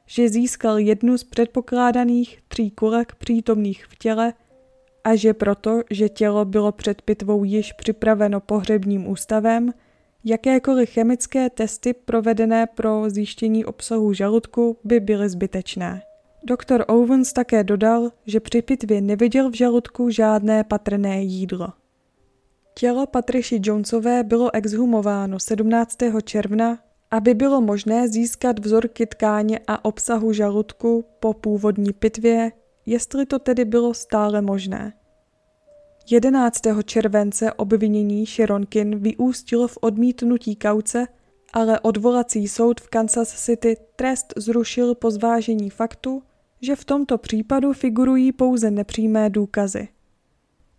že 0.05 0.29
získal 0.29 0.77
jednu 0.79 1.17
z 1.17 1.23
předpokládaných 1.23 2.39
tří 2.47 2.71
kulek 2.71 3.15
přítomných 3.15 3.85
v 3.85 3.95
těle 3.95 4.33
a 5.03 5.15
že 5.15 5.33
proto, 5.33 5.81
že 5.91 6.09
tělo 6.09 6.45
bylo 6.45 6.71
před 6.71 7.01
pitvou 7.01 7.43
již 7.43 7.73
připraveno 7.73 8.39
pohřebním 8.39 9.07
ústavem, 9.07 9.73
Jakékoliv 10.23 10.89
chemické 10.89 11.49
testy 11.49 11.93
provedené 11.93 12.67
pro 12.67 13.09
zjištění 13.09 13.65
obsahu 13.65 14.13
žaludku 14.13 14.77
by 14.83 14.99
byly 14.99 15.29
zbytečné. 15.29 16.01
Doktor 16.43 16.85
Owens 16.87 17.33
také 17.33 17.63
dodal, 17.63 18.11
že 18.25 18.39
při 18.39 18.61
pitvě 18.61 19.01
neviděl 19.01 19.49
v 19.49 19.53
žaludku 19.53 20.09
žádné 20.09 20.63
patrné 20.63 21.23
jídlo. 21.23 21.67
Tělo 22.73 23.05
Patriši 23.05 23.59
Jonesové 23.63 24.23
bylo 24.23 24.55
exhumováno 24.55 25.39
17. 25.39 25.97
června, 26.23 26.79
aby 27.11 27.33
bylo 27.33 27.61
možné 27.61 28.07
získat 28.07 28.59
vzorky 28.59 29.05
tkáně 29.05 29.59
a 29.67 29.85
obsahu 29.85 30.33
žaludku 30.33 31.05
po 31.19 31.33
původní 31.33 31.93
pitvě, 31.93 32.51
jestli 32.85 33.25
to 33.25 33.39
tedy 33.39 33.65
bylo 33.65 33.93
stále 33.93 34.41
možné. 34.41 34.93
11. 36.09 36.61
července 36.85 37.53
obvinění 37.53 38.25
Sharonkin 38.25 38.99
vyústilo 38.99 39.67
v 39.67 39.77
odmítnutí 39.81 40.55
kauce, 40.55 41.07
ale 41.53 41.79
odvolací 41.79 42.47
soud 42.47 42.81
v 42.81 42.89
Kansas 42.89 43.45
City 43.45 43.77
trest 43.95 44.33
zrušil 44.37 44.95
po 44.95 45.11
zvážení 45.11 45.69
faktu, 45.69 46.23
že 46.61 46.75
v 46.75 46.85
tomto 46.85 47.17
případu 47.17 47.73
figurují 47.73 48.31
pouze 48.31 48.71
nepřímé 48.71 49.29
důkazy. 49.29 49.87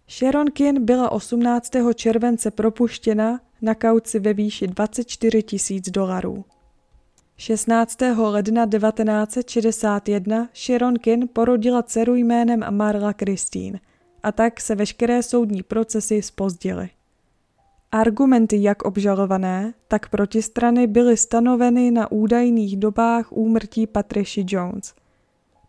Sharonkin 0.08 0.84
byla 0.84 1.12
18. 1.12 1.70
července 1.94 2.50
propuštěna 2.50 3.40
na 3.62 3.74
kauci 3.74 4.18
ve 4.18 4.34
výši 4.34 4.66
24 4.66 5.42
tisíc 5.42 5.90
dolarů. 5.90 6.44
16. 7.36 7.98
ledna 8.16 8.66
1961 8.66 10.48
Sharon 10.54 10.94
Kin 10.98 11.28
porodila 11.32 11.82
dceru 11.82 12.14
jménem 12.14 12.64
Marla 12.70 13.12
Christine 13.12 13.80
a 14.22 14.32
tak 14.32 14.60
se 14.60 14.74
veškeré 14.74 15.22
soudní 15.22 15.62
procesy 15.62 16.22
spozdily. 16.22 16.88
Argumenty 17.92 18.62
jak 18.62 18.82
obžalované, 18.82 19.74
tak 19.88 20.08
protistrany 20.08 20.86
byly 20.86 21.16
stanoveny 21.16 21.90
na 21.90 22.12
údajných 22.12 22.76
dobách 22.76 23.32
úmrtí 23.32 23.86
Patricia 23.86 24.44
Jones. 24.48 24.94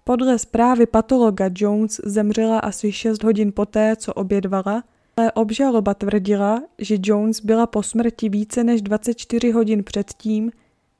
Podle 0.03 0.39
zprávy 0.39 0.86
patologa 0.86 1.50
Jones 1.56 2.01
zemřela 2.06 2.60
asi 2.60 2.91
6 2.91 3.24
hodin 3.24 3.51
poté, 3.51 3.96
co 3.96 4.13
obědvala, 4.13 4.84
ale 5.18 5.32
obžaloba 5.32 5.94
tvrdila, 5.94 6.63
že 6.77 6.98
Jones 7.03 7.41
byla 7.41 7.68
po 7.68 7.84
smrti 7.84 8.29
více 8.29 8.63
než 8.63 8.82
24 8.82 9.51
hodin 9.51 9.84
předtím, 9.84 10.51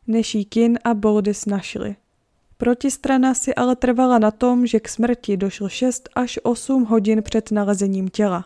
než 0.08 0.36
jí 0.36 0.46
Kin 0.46 0.80
a 0.84 0.94
Boldis 0.94 1.46
našli. 1.46 1.96
Protistrana 2.60 3.34
si 3.34 3.56
ale 3.56 3.76
trvala 3.76 4.20
na 4.20 4.32
tom, 4.32 4.68
že 4.68 4.80
k 4.80 4.88
smrti 4.90 5.38
došlo 5.38 5.70
6 5.70 6.10
až 6.16 6.40
8 6.44 6.84
hodin 6.86 7.24
před 7.24 7.52
nalezením 7.52 8.08
těla. 8.08 8.46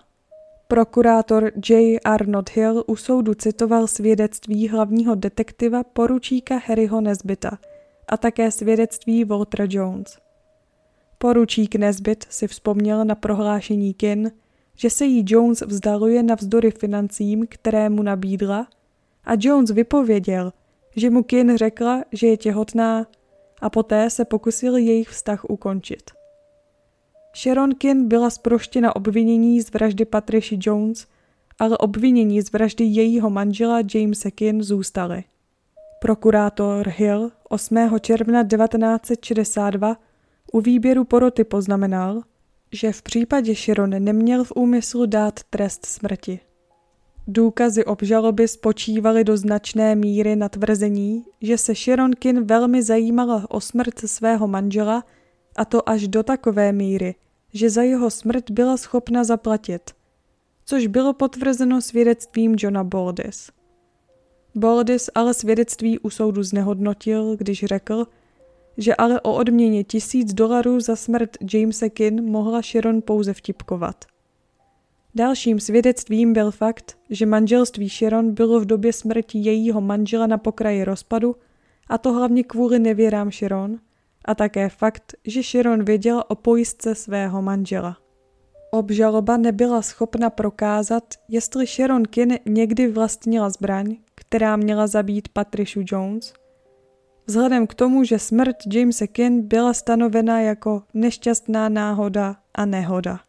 Prokurátor 0.67 1.51
J. 1.70 2.00
Arnold 2.05 2.50
Hill 2.50 2.84
u 2.88 2.96
soudu 2.96 3.34
citoval 3.34 3.88
svědectví 3.88 4.70
hlavního 4.70 5.15
detektiva 5.15 5.84
poručíka 5.84 6.62
Harryho 6.65 7.01
Nesbita 7.01 7.58
a 8.08 8.17
také 8.17 8.51
svědectví 8.51 9.24
Waltera 9.24 9.65
Jones. 9.70 10.17
Poručík 11.17 11.75
Nesbit 11.75 12.25
si 12.29 12.48
vzpomněl 12.48 13.05
na 13.05 13.15
prohlášení 13.15 13.93
Kin, 13.93 14.32
že 14.75 14.89
se 14.89 15.05
jí 15.05 15.25
Jones 15.27 15.62
vzdaluje 15.62 16.24
navzdory 16.24 16.72
financím, 16.72 17.46
které 17.50 17.89
mu 17.89 18.03
nabídla, 18.03 18.67
a 19.24 19.32
Jones 19.39 19.72
vypověděl, 19.72 20.53
že 20.96 21.10
mu 21.10 21.24
Kin 21.24 21.58
řekla, 21.58 22.03
že 22.12 22.27
je 22.27 22.38
těhotná 22.38 23.05
a 23.63 23.70
poté 23.70 24.10
se 24.10 24.25
pokusil 24.25 24.77
jejich 24.77 25.10
vztah 25.10 25.46
ukončit. 25.50 26.12
Sharon 27.36 27.75
Kin 27.75 28.08
byla 28.08 28.29
zproštěna 28.29 28.96
obvinění 28.96 29.62
z 29.62 29.72
vraždy 29.72 30.05
Patricia 30.05 30.60
Jones, 30.62 31.08
ale 31.60 31.77
obvinění 31.77 32.41
z 32.41 32.51
vraždy 32.51 32.84
jejího 32.84 33.29
manžela 33.29 33.79
Jamesa 33.96 34.29
Kin 34.29 34.63
zůstaly. 34.63 35.24
Prokurátor 36.00 36.89
Hill 36.89 37.32
8. 37.50 38.00
června 38.01 38.43
1962 38.43 39.98
u 40.53 40.62
výběru 40.62 41.03
poroty 41.03 41.43
poznamenal, 41.43 42.22
že 42.72 42.91
v 42.91 43.01
případě 43.01 43.55
Sharon 43.55 43.89
neměl 43.89 44.43
v 44.43 44.51
úmyslu 44.55 45.05
dát 45.05 45.39
trest 45.50 45.86
smrti. 45.86 46.39
Důkazy 47.27 47.85
obžaloby 47.85 48.47
spočívaly 48.47 49.23
do 49.23 49.37
značné 49.37 49.95
míry 49.95 50.35
na 50.35 50.49
tvrzení, 50.49 51.25
že 51.41 51.57
se 51.57 51.75
Sharonkin 51.75 52.43
velmi 52.43 52.83
zajímala 52.83 53.45
o 53.49 53.61
smrt 53.61 53.99
svého 53.99 54.47
manžela 54.47 55.03
a 55.55 55.65
to 55.65 55.89
až 55.89 56.07
do 56.07 56.23
takové 56.23 56.71
míry, 56.71 57.15
že 57.53 57.69
za 57.69 57.81
jeho 57.81 58.09
smrt 58.09 58.51
byla 58.51 58.77
schopna 58.77 59.23
zaplatit, 59.23 59.91
což 60.65 60.87
bylo 60.87 61.13
potvrzeno 61.13 61.81
svědectvím 61.81 62.55
Johna 62.59 62.83
Baldis. 62.83 63.51
Baldis 64.55 65.09
ale 65.15 65.33
svědectví 65.33 65.99
u 65.99 66.09
soudu 66.09 66.43
znehodnotil, 66.43 67.36
když 67.36 67.65
řekl, 67.65 68.07
že 68.77 68.95
ale 68.95 69.21
o 69.21 69.33
odměně 69.33 69.83
tisíc 69.83 70.33
dolarů 70.33 70.79
za 70.79 70.95
smrt 70.95 71.38
Jamesa 71.53 71.89
Kin 71.89 72.23
mohla 72.31 72.62
Sharon 72.62 73.01
pouze 73.01 73.33
vtipkovat. 73.33 74.05
Dalším 75.15 75.60
svědectvím 75.60 76.34
byl 76.34 76.52
fakt, 76.52 76.97
že 77.10 77.26
manželství 77.26 77.89
Sharon 77.89 78.34
bylo 78.34 78.60
v 78.60 78.65
době 78.65 78.93
smrti 78.93 79.38
jejího 79.38 79.82
manžela 79.82 80.28
na 80.28 80.38
pokraji 80.38 80.84
rozpadu, 80.84 81.36
a 81.88 81.97
to 81.97 82.13
hlavně 82.13 82.43
kvůli 82.43 82.80
nevěrám 82.80 83.32
Sharon, 83.32 83.80
a 84.26 84.36
také 84.36 84.69
fakt, 84.69 85.13
že 85.26 85.43
Sharon 85.43 85.86
věděla 85.86 86.30
o 86.30 86.36
pojistce 86.36 86.95
svého 86.95 87.41
manžela. 87.41 87.97
Obžaloba 88.71 89.38
nebyla 89.38 89.82
schopna 89.82 90.30
prokázat, 90.30 91.04
jestli 91.30 91.65
Sharon 91.65 92.04
Kin 92.04 92.39
někdy 92.45 92.88
vlastnila 92.88 93.49
zbraň, 93.49 93.95
která 94.15 94.56
měla 94.56 94.88
zabít 94.88 95.30
Patricia 95.30 95.86
Jones. 95.91 96.34
Vzhledem 97.26 97.67
k 97.67 97.73
tomu, 97.73 98.04
že 98.04 98.19
smrt 98.19 98.56
Jamesa 98.73 99.08
Kin 99.08 99.41
byla 99.41 99.73
stanovena 99.73 100.41
jako 100.41 100.84
nešťastná 100.93 101.69
náhoda 101.69 102.36
a 102.56 102.65
nehoda. 102.65 103.19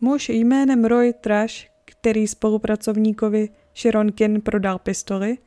Muž 0.00 0.28
jménem 0.28 0.84
Roy 0.84 1.12
Trash, 1.12 1.54
který 1.84 2.28
spolupracovníkovi 2.28 3.48
Sharon 3.76 4.12
Kin 4.12 4.40
prodal 4.40 4.78
pistoli, 4.78 5.38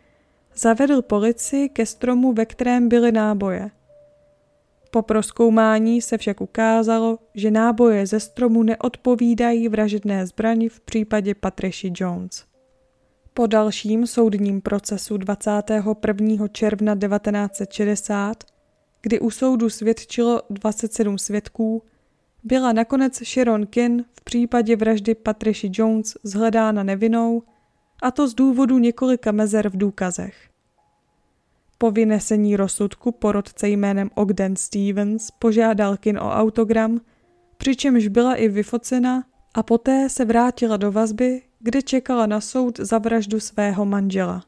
zavedl 0.55 1.01
policii 1.01 1.69
ke 1.69 1.85
stromu, 1.85 2.33
ve 2.33 2.45
kterém 2.45 2.89
byly 2.89 3.11
náboje. 3.11 3.69
Po 4.91 5.01
proskoumání 5.01 6.01
se 6.01 6.17
však 6.17 6.41
ukázalo, 6.41 7.19
že 7.35 7.51
náboje 7.51 8.07
ze 8.07 8.19
stromu 8.19 8.63
neodpovídají 8.63 9.69
vražedné 9.69 10.27
zbrani 10.27 10.69
v 10.69 10.79
případě 10.79 11.35
Patricia 11.35 11.93
Jones. 11.97 12.43
Po 13.33 13.47
dalším 13.47 14.07
soudním 14.07 14.61
procesu 14.61 15.17
21. 15.17 16.47
června 16.47 16.95
1960, 16.95 18.43
kdy 19.01 19.19
u 19.19 19.31
soudu 19.31 19.69
svědčilo 19.69 20.41
27 20.49 21.17
svědků, 21.17 21.83
byla 22.43 22.73
nakonec 22.73 23.23
Sharon 23.23 23.65
Kin 23.65 24.05
v 24.19 24.23
případě 24.23 24.75
vraždy 24.75 25.15
Patricia 25.15 25.71
Jones 25.73 26.17
zhledána 26.23 26.83
nevinnou, 26.83 27.43
a 28.01 28.11
to 28.11 28.27
z 28.27 28.33
důvodu 28.33 28.77
několika 28.77 29.31
mezer 29.31 29.69
v 29.69 29.77
důkazech. 29.77 30.49
Po 31.77 31.91
vynesení 31.91 32.55
rozsudku 32.55 33.11
porodce 33.11 33.69
jménem 33.69 34.09
Ogden 34.15 34.55
Stevens 34.55 35.31
požádal 35.39 35.97
Kin 35.97 36.17
o 36.17 36.31
autogram, 36.31 37.01
přičemž 37.57 38.07
byla 38.07 38.35
i 38.35 38.47
vyfocena 38.47 39.23
a 39.53 39.63
poté 39.63 40.09
se 40.09 40.25
vrátila 40.25 40.77
do 40.77 40.91
vazby, 40.91 41.41
kde 41.59 41.81
čekala 41.81 42.25
na 42.25 42.41
soud 42.41 42.79
za 42.79 42.97
vraždu 42.97 43.39
svého 43.39 43.85
manžela. 43.85 44.43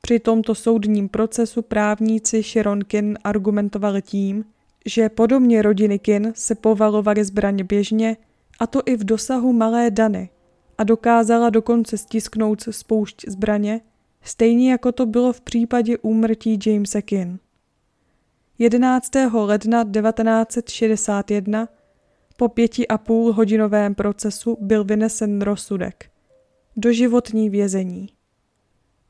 Při 0.00 0.18
tomto 0.18 0.54
soudním 0.54 1.08
procesu 1.08 1.62
právníci 1.62 2.42
Sharon 2.42 2.80
Kin 2.84 3.18
argumentovali 3.24 4.02
tím, 4.02 4.44
že 4.86 5.08
podobně 5.08 5.62
rodiny 5.62 5.98
Kin 5.98 6.32
se 6.36 6.54
povalovaly 6.54 7.24
zbraně 7.24 7.64
běžně, 7.64 8.16
a 8.58 8.66
to 8.66 8.82
i 8.86 8.96
v 8.96 9.04
dosahu 9.04 9.52
malé 9.52 9.90
Dany, 9.90 10.30
a 10.78 10.84
dokázala 10.84 11.50
dokonce 11.50 11.98
stisknout 11.98 12.62
spoušť 12.70 13.24
zbraně, 13.28 13.80
stejně 14.22 14.70
jako 14.70 14.92
to 14.92 15.06
bylo 15.06 15.32
v 15.32 15.40
případě 15.40 15.98
úmrtí 15.98 16.58
Jamesa 16.66 17.00
Kin. 17.00 17.38
11. 18.58 19.10
ledna 19.32 19.84
1961 19.84 21.68
po 22.36 22.48
pěti 22.48 22.88
a 22.88 22.98
půl 22.98 23.32
hodinovém 23.32 23.94
procesu 23.94 24.58
byl 24.60 24.84
vynesen 24.84 25.42
rozsudek. 25.42 26.10
Doživotní 26.76 27.50
vězení. 27.50 28.08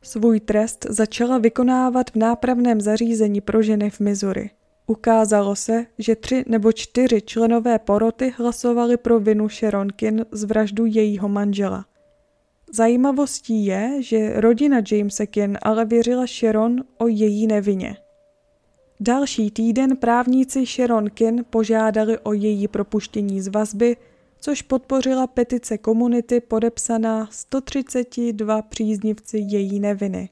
Svůj 0.03 0.41
trest 0.41 0.87
začala 0.89 1.39
vykonávat 1.39 2.11
v 2.11 2.17
nápravném 2.17 2.81
zařízení 2.81 3.41
pro 3.41 3.62
ženy 3.62 3.91
v 3.91 4.01
Missouri. 4.01 4.51
Ukázalo 4.87 5.57
se, 5.57 5.87
že 5.99 6.16
tři 6.16 6.44
nebo 6.49 6.72
čtyři 6.72 7.22
členové 7.22 7.79
poroty 7.79 8.35
hlasovali 8.37 8.96
pro 8.96 9.20
vinu 9.20 9.49
Sharonkin 9.49 10.27
z 10.31 10.44
vraždu 10.44 10.87
jejího 10.87 11.29
manžela. 11.29 11.87
Zajímavostí 12.72 13.66
je, 13.66 14.03
že 14.03 14.40
rodina 14.40 14.81
Jamesekin 14.92 15.59
ale 15.62 15.85
věřila 15.85 16.27
Sharon 16.27 16.85
o 16.99 17.09
její 17.09 17.46
nevině. 17.46 17.96
Další 19.01 19.51
týden 19.51 19.96
právníci 19.96 20.66
Sharon 20.66 21.11
Kin 21.11 21.44
požádali 21.51 22.18
o 22.18 22.33
její 22.33 22.68
propuštění 22.68 23.40
z 23.40 23.49
vazby, 23.49 23.96
což 24.40 24.62
podpořila 24.62 25.27
petice 25.27 25.79
komunity 25.79 26.40
podepsaná 26.40 27.29
132 27.31 28.62
příznivci 28.62 29.38
její 29.38 29.81
neviny. 29.81 30.29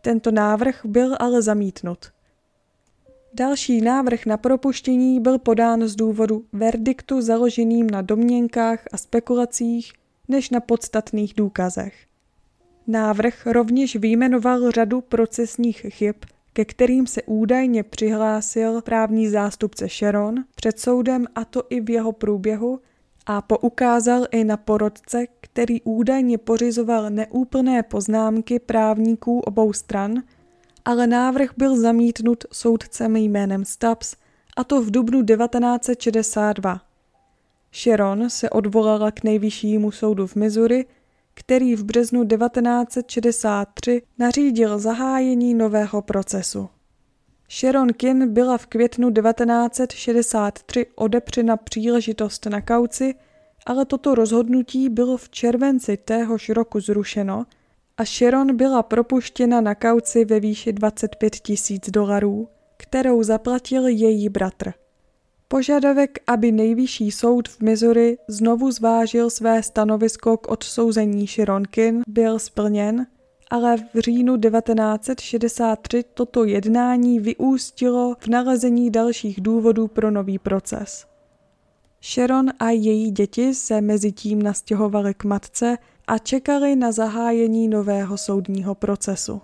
Tento 0.00 0.30
návrh 0.30 0.80
byl 0.84 1.16
ale 1.20 1.42
zamítnut. 1.42 2.15
Další 3.38 3.80
návrh 3.80 4.26
na 4.26 4.36
propuštění 4.36 5.20
byl 5.20 5.38
podán 5.38 5.88
z 5.88 5.96
důvodu 5.96 6.44
verdiktu 6.52 7.20
založeným 7.20 7.90
na 7.90 8.02
domněnkách 8.02 8.84
a 8.92 8.96
spekulacích 8.96 9.92
než 10.28 10.50
na 10.50 10.60
podstatných 10.60 11.34
důkazech. 11.34 11.94
Návrh 12.86 13.46
rovněž 13.46 13.96
vyjmenoval 13.96 14.70
řadu 14.70 15.00
procesních 15.00 15.86
chyb, 15.88 16.14
ke 16.52 16.64
kterým 16.64 17.06
se 17.06 17.22
údajně 17.22 17.82
přihlásil 17.82 18.82
právní 18.82 19.28
zástupce 19.28 19.88
Sharon 19.88 20.44
před 20.54 20.80
soudem 20.80 21.26
a 21.34 21.44
to 21.44 21.62
i 21.70 21.80
v 21.80 21.90
jeho 21.90 22.12
průběhu 22.12 22.80
a 23.26 23.42
poukázal 23.42 24.26
i 24.30 24.44
na 24.44 24.56
porodce, 24.56 25.26
který 25.40 25.82
údajně 25.82 26.38
pořizoval 26.38 27.10
neúplné 27.10 27.82
poznámky 27.82 28.58
právníků 28.58 29.40
obou 29.40 29.72
stran, 29.72 30.22
ale 30.86 31.06
návrh 31.06 31.50
byl 31.56 31.80
zamítnut 31.80 32.44
soudcem 32.52 33.16
jménem 33.16 33.64
Stubbs 33.64 34.16
a 34.56 34.64
to 34.64 34.82
v 34.82 34.90
dubnu 34.90 35.24
1962. 35.24 36.80
Sharon 37.72 38.30
se 38.30 38.50
odvolala 38.50 39.10
k 39.10 39.24
nejvyššímu 39.24 39.90
soudu 39.90 40.26
v 40.26 40.36
Missouri, 40.36 40.86
který 41.34 41.76
v 41.76 41.84
březnu 41.84 42.26
1963 42.26 44.02
nařídil 44.18 44.78
zahájení 44.78 45.54
nového 45.54 46.02
procesu. 46.02 46.68
Sharon 47.50 47.92
Kin 47.92 48.32
byla 48.32 48.58
v 48.58 48.66
květnu 48.66 49.10
1963 49.10 50.86
odepřena 50.94 51.56
příležitost 51.56 52.46
na 52.46 52.60
kauci, 52.60 53.14
ale 53.66 53.84
toto 53.84 54.14
rozhodnutí 54.14 54.88
bylo 54.88 55.16
v 55.16 55.28
červenci 55.28 55.96
téhož 55.96 56.48
roku 56.48 56.80
zrušeno 56.80 57.46
a 57.98 58.04
Sharon 58.04 58.56
byla 58.56 58.82
propuštěna 58.82 59.60
na 59.60 59.74
kauci 59.74 60.24
ve 60.24 60.40
výši 60.40 60.72
25 60.72 61.36
tisíc 61.36 61.90
dolarů, 61.90 62.48
kterou 62.76 63.22
zaplatil 63.22 63.86
její 63.86 64.28
bratr. 64.28 64.72
Požadavek, 65.48 66.18
aby 66.26 66.52
nejvyšší 66.52 67.10
soud 67.10 67.48
v 67.48 67.60
Missouri 67.60 68.18
znovu 68.28 68.70
zvážil 68.70 69.30
své 69.30 69.62
stanovisko 69.62 70.36
k 70.36 70.48
odsouzení 70.48 71.26
Šironkin, 71.26 72.02
byl 72.08 72.38
splněn, 72.38 73.06
ale 73.50 73.76
v 73.76 73.98
říjnu 73.98 74.36
1963 74.36 76.04
toto 76.14 76.44
jednání 76.44 77.20
vyústilo 77.20 78.16
v 78.18 78.26
nalezení 78.26 78.90
dalších 78.90 79.40
důvodů 79.40 79.88
pro 79.88 80.10
nový 80.10 80.38
proces. 80.38 81.06
Sharon 82.02 82.50
a 82.58 82.70
její 82.70 83.10
děti 83.10 83.54
se 83.54 83.80
mezi 83.80 84.12
tím 84.12 84.42
nastěhovaly 84.42 85.14
k 85.14 85.24
matce 85.24 85.78
a 86.06 86.18
čekali 86.18 86.76
na 86.76 86.92
zahájení 86.92 87.68
nového 87.68 88.18
soudního 88.18 88.74
procesu. 88.74 89.40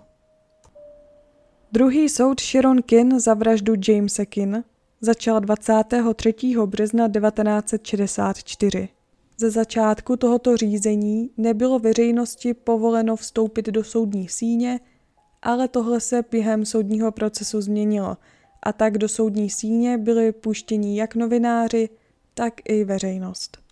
Druhý 1.71 2.09
soud 2.09 2.41
Sharon 2.41 2.81
Kin 2.81 3.19
za 3.19 3.33
vraždu 3.33 3.73
Jamesa 3.87 4.25
Kin 4.25 4.63
začal 5.01 5.39
23. 5.39 6.33
března 6.65 7.09
1964. 7.09 8.89
Ze 9.37 9.51
začátku 9.51 10.17
tohoto 10.17 10.57
řízení 10.57 11.29
nebylo 11.37 11.79
veřejnosti 11.79 12.53
povoleno 12.53 13.15
vstoupit 13.15 13.65
do 13.65 13.83
soudní 13.83 14.27
síně, 14.27 14.79
ale 15.41 15.67
tohle 15.67 15.99
se 15.99 16.23
během 16.31 16.65
soudního 16.65 17.11
procesu 17.11 17.61
změnilo 17.61 18.17
a 18.63 18.73
tak 18.73 18.97
do 18.97 19.09
soudní 19.09 19.49
síně 19.49 19.97
byli 19.97 20.31
puštěni 20.31 20.99
jak 20.99 21.15
novináři, 21.15 21.89
tak 22.33 22.53
i 22.65 22.83
veřejnost. 22.83 23.62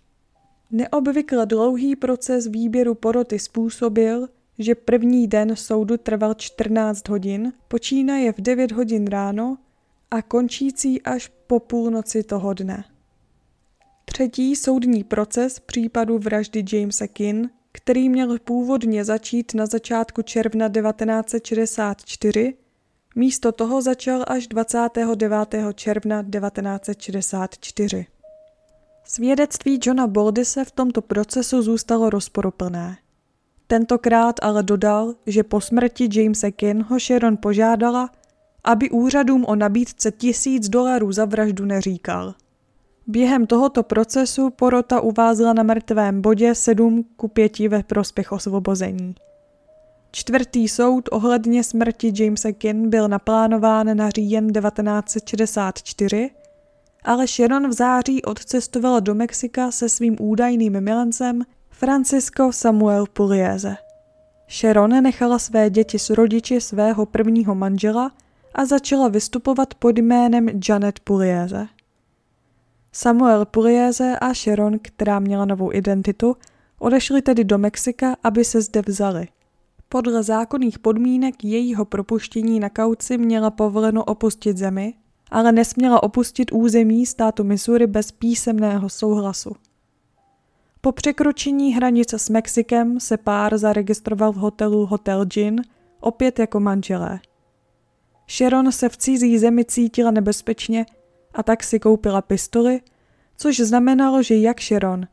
Neobvykle 0.72 1.46
dlouhý 1.46 1.96
proces 1.96 2.46
výběru 2.46 2.94
poroty 2.94 3.38
způsobil, 3.38 4.28
že 4.58 4.74
první 4.74 5.28
den 5.28 5.56
soudu 5.56 5.96
trval 5.96 6.34
14 6.34 7.08
hodin, 7.08 7.52
počínaje 7.68 8.32
v 8.32 8.40
9 8.40 8.72
hodin 8.72 9.06
ráno 9.06 9.58
a 10.10 10.22
končící 10.22 11.02
až 11.02 11.30
po 11.46 11.60
půlnoci 11.60 12.22
toho 12.22 12.54
dne. 12.54 12.84
Třetí 14.04 14.56
soudní 14.56 15.04
proces 15.04 15.58
případu 15.58 16.18
vraždy 16.18 16.64
Jamesa 16.72 17.06
Kin, 17.06 17.50
který 17.72 18.08
měl 18.08 18.38
původně 18.38 19.04
začít 19.04 19.54
na 19.54 19.66
začátku 19.66 20.22
června 20.22 20.68
1964, 20.68 22.54
místo 23.16 23.52
toho 23.52 23.82
začal 23.82 24.24
až 24.26 24.46
29. 24.46 25.54
června 25.74 26.22
1964. 26.22 28.06
Svědectví 29.04 29.80
Johna 29.82 30.06
Bordise 30.06 30.64
v 30.64 30.70
tomto 30.70 31.02
procesu 31.02 31.62
zůstalo 31.62 32.10
rozporuplné. 32.10 32.96
Tentokrát 33.66 34.36
ale 34.42 34.62
dodal, 34.62 35.14
že 35.26 35.42
po 35.42 35.60
smrti 35.60 36.08
Jamesa 36.12 36.50
Kin 36.50 36.82
ho 36.82 36.98
Sharon 36.98 37.36
požádala, 37.36 38.10
aby 38.64 38.90
úřadům 38.90 39.44
o 39.44 39.54
nabídce 39.54 40.10
tisíc 40.10 40.68
dolarů 40.68 41.12
za 41.12 41.24
vraždu 41.24 41.64
neříkal. 41.64 42.34
Během 43.06 43.46
tohoto 43.46 43.82
procesu 43.82 44.50
porota 44.50 45.00
uvázla 45.00 45.52
na 45.52 45.62
mrtvém 45.62 46.22
bodě 46.22 46.54
7 46.54 47.04
ku 47.16 47.28
5 47.28 47.58
ve 47.58 47.82
prospěch 47.82 48.32
osvobození. 48.32 49.14
Čtvrtý 50.10 50.68
soud 50.68 51.08
ohledně 51.12 51.64
smrti 51.64 52.12
Jamesa 52.16 52.52
Kin 52.52 52.90
byl 52.90 53.08
naplánován 53.08 53.96
na 53.96 54.10
říjen 54.10 54.52
1964, 54.52 56.30
ale 57.04 57.26
Sharon 57.26 57.68
v 57.68 57.72
září 57.72 58.22
odcestovala 58.22 59.00
do 59.00 59.14
Mexika 59.14 59.70
se 59.70 59.88
svým 59.88 60.16
údajným 60.20 60.80
milencem 60.80 61.42
Francisco 61.70 62.52
Samuel 62.52 63.06
Pugliese. 63.12 63.76
Sharon 64.50 65.02
nechala 65.02 65.38
své 65.38 65.70
děti 65.70 65.98
s 65.98 66.10
rodiči 66.10 66.60
svého 66.60 67.06
prvního 67.06 67.54
manžela 67.54 68.12
a 68.54 68.64
začala 68.64 69.08
vystupovat 69.08 69.74
pod 69.74 69.98
jménem 69.98 70.48
Janet 70.68 71.00
Pugliese. 71.00 71.66
Samuel 72.92 73.44
Pugliese 73.44 74.18
a 74.18 74.34
Sharon, 74.34 74.78
která 74.82 75.18
měla 75.18 75.44
novou 75.44 75.72
identitu, 75.72 76.36
odešli 76.78 77.22
tedy 77.22 77.44
do 77.44 77.58
Mexika, 77.58 78.16
aby 78.22 78.44
se 78.44 78.60
zde 78.60 78.82
vzali. 78.86 79.28
Podle 79.88 80.22
zákonných 80.22 80.78
podmínek 80.78 81.44
jejího 81.44 81.84
propuštění 81.84 82.60
na 82.60 82.68
kauci 82.68 83.18
měla 83.18 83.50
povoleno 83.50 84.04
opustit 84.04 84.56
zemi, 84.56 84.94
ale 85.32 85.52
nesměla 85.52 86.02
opustit 86.02 86.52
území 86.52 87.06
státu 87.06 87.44
Missouri 87.44 87.86
bez 87.86 88.12
písemného 88.12 88.88
souhlasu. 88.88 89.56
Po 90.80 90.92
překročení 90.92 91.74
hranice 91.74 92.18
s 92.18 92.28
Mexikem 92.28 93.00
se 93.00 93.16
pár 93.16 93.58
zaregistroval 93.58 94.32
v 94.32 94.36
hotelu 94.36 94.86
Hotel 94.86 95.24
Gin, 95.24 95.62
opět 96.00 96.38
jako 96.38 96.60
manželé. 96.60 97.20
Sharon 98.30 98.72
se 98.72 98.88
v 98.88 98.96
cizí 98.96 99.38
zemi 99.38 99.64
cítila 99.64 100.10
nebezpečně 100.10 100.86
a 101.34 101.42
tak 101.42 101.64
si 101.64 101.80
koupila 101.80 102.22
pistoli, 102.22 102.80
což 103.36 103.60
znamenalo, 103.60 104.22
že 104.22 104.36
jak 104.36 104.60
Sharon, 104.60 105.06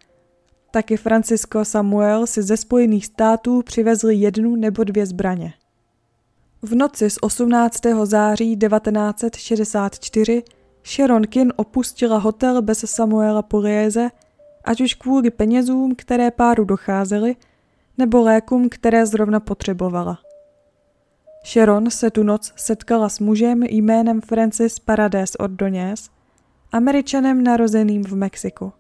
tak 0.72 0.92
i 0.92 0.98
Francisco 0.98 1.66
Samuel 1.66 2.28
si 2.28 2.44
ze 2.44 2.58
Spojených 2.58 3.06
států 3.06 3.62
přivezli 3.62 4.16
jednu 4.16 4.56
nebo 4.56 4.84
dvě 4.84 5.06
zbraně. 5.06 5.54
V 6.62 6.76
noci 6.76 7.10
z 7.10 7.18
18. 7.22 7.82
září 8.04 8.58
1964 8.58 10.44
Sharon 10.86 11.24
Kin 11.24 11.54
opustila 11.56 12.18
hotel 12.18 12.62
bez 12.62 12.80
Samuela 12.92 13.42
Polieze, 13.42 14.10
ať 14.64 14.82
už 14.82 14.94
kvůli 14.94 15.32
penězům, 15.32 15.96
které 15.96 16.32
páru 16.32 16.66
docházely, 16.66 17.36
nebo 17.98 18.22
lékům, 18.22 18.70
které 18.70 19.06
zrovna 19.06 19.40
potřebovala. 19.40 20.20
Sharon 21.46 21.90
se 21.90 22.12
tu 22.12 22.24
noc 22.24 22.54
setkala 22.56 23.10
s 23.10 23.20
mužem 23.20 23.64
jménem 23.64 24.22
Francis 24.22 24.80
Paradés 24.80 25.36
Ordonez, 25.40 26.10
američanem 26.72 27.44
narozeným 27.44 28.04
v 28.04 28.14
Mexiku. 28.14 28.74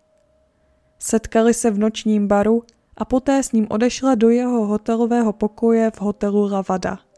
Setkali 0.99 1.53
se 1.53 1.71
v 1.71 1.79
nočním 1.79 2.27
baru 2.27 2.63
a 2.97 3.05
poté 3.05 3.43
s 3.43 3.51
ním 3.51 3.67
odešla 3.69 4.15
do 4.15 4.29
jeho 4.29 4.65
hotelového 4.65 5.33
pokoje 5.33 5.91
v 5.91 6.01
hotelu 6.01 6.51
Lavada. 6.51 7.08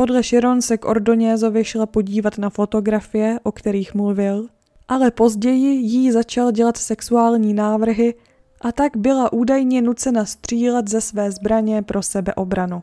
Podle 0.00 0.22
Sharon 0.22 0.62
se 0.62 0.78
k 0.78 0.84
Ordonězovi 0.84 1.64
šla 1.64 1.86
podívat 1.86 2.38
na 2.38 2.50
fotografie, 2.50 3.40
o 3.42 3.52
kterých 3.52 3.94
mluvil, 3.94 4.48
ale 4.88 5.10
později 5.10 5.76
jí 5.76 6.12
začal 6.12 6.52
dělat 6.52 6.76
sexuální 6.76 7.54
návrhy 7.54 8.14
a 8.60 8.72
tak 8.72 8.96
byla 8.96 9.32
údajně 9.32 9.82
nucena 9.82 10.24
střílet 10.24 10.88
ze 10.88 11.00
své 11.00 11.30
zbraně 11.30 11.82
pro 11.82 12.02
sebeobranu. 12.02 12.82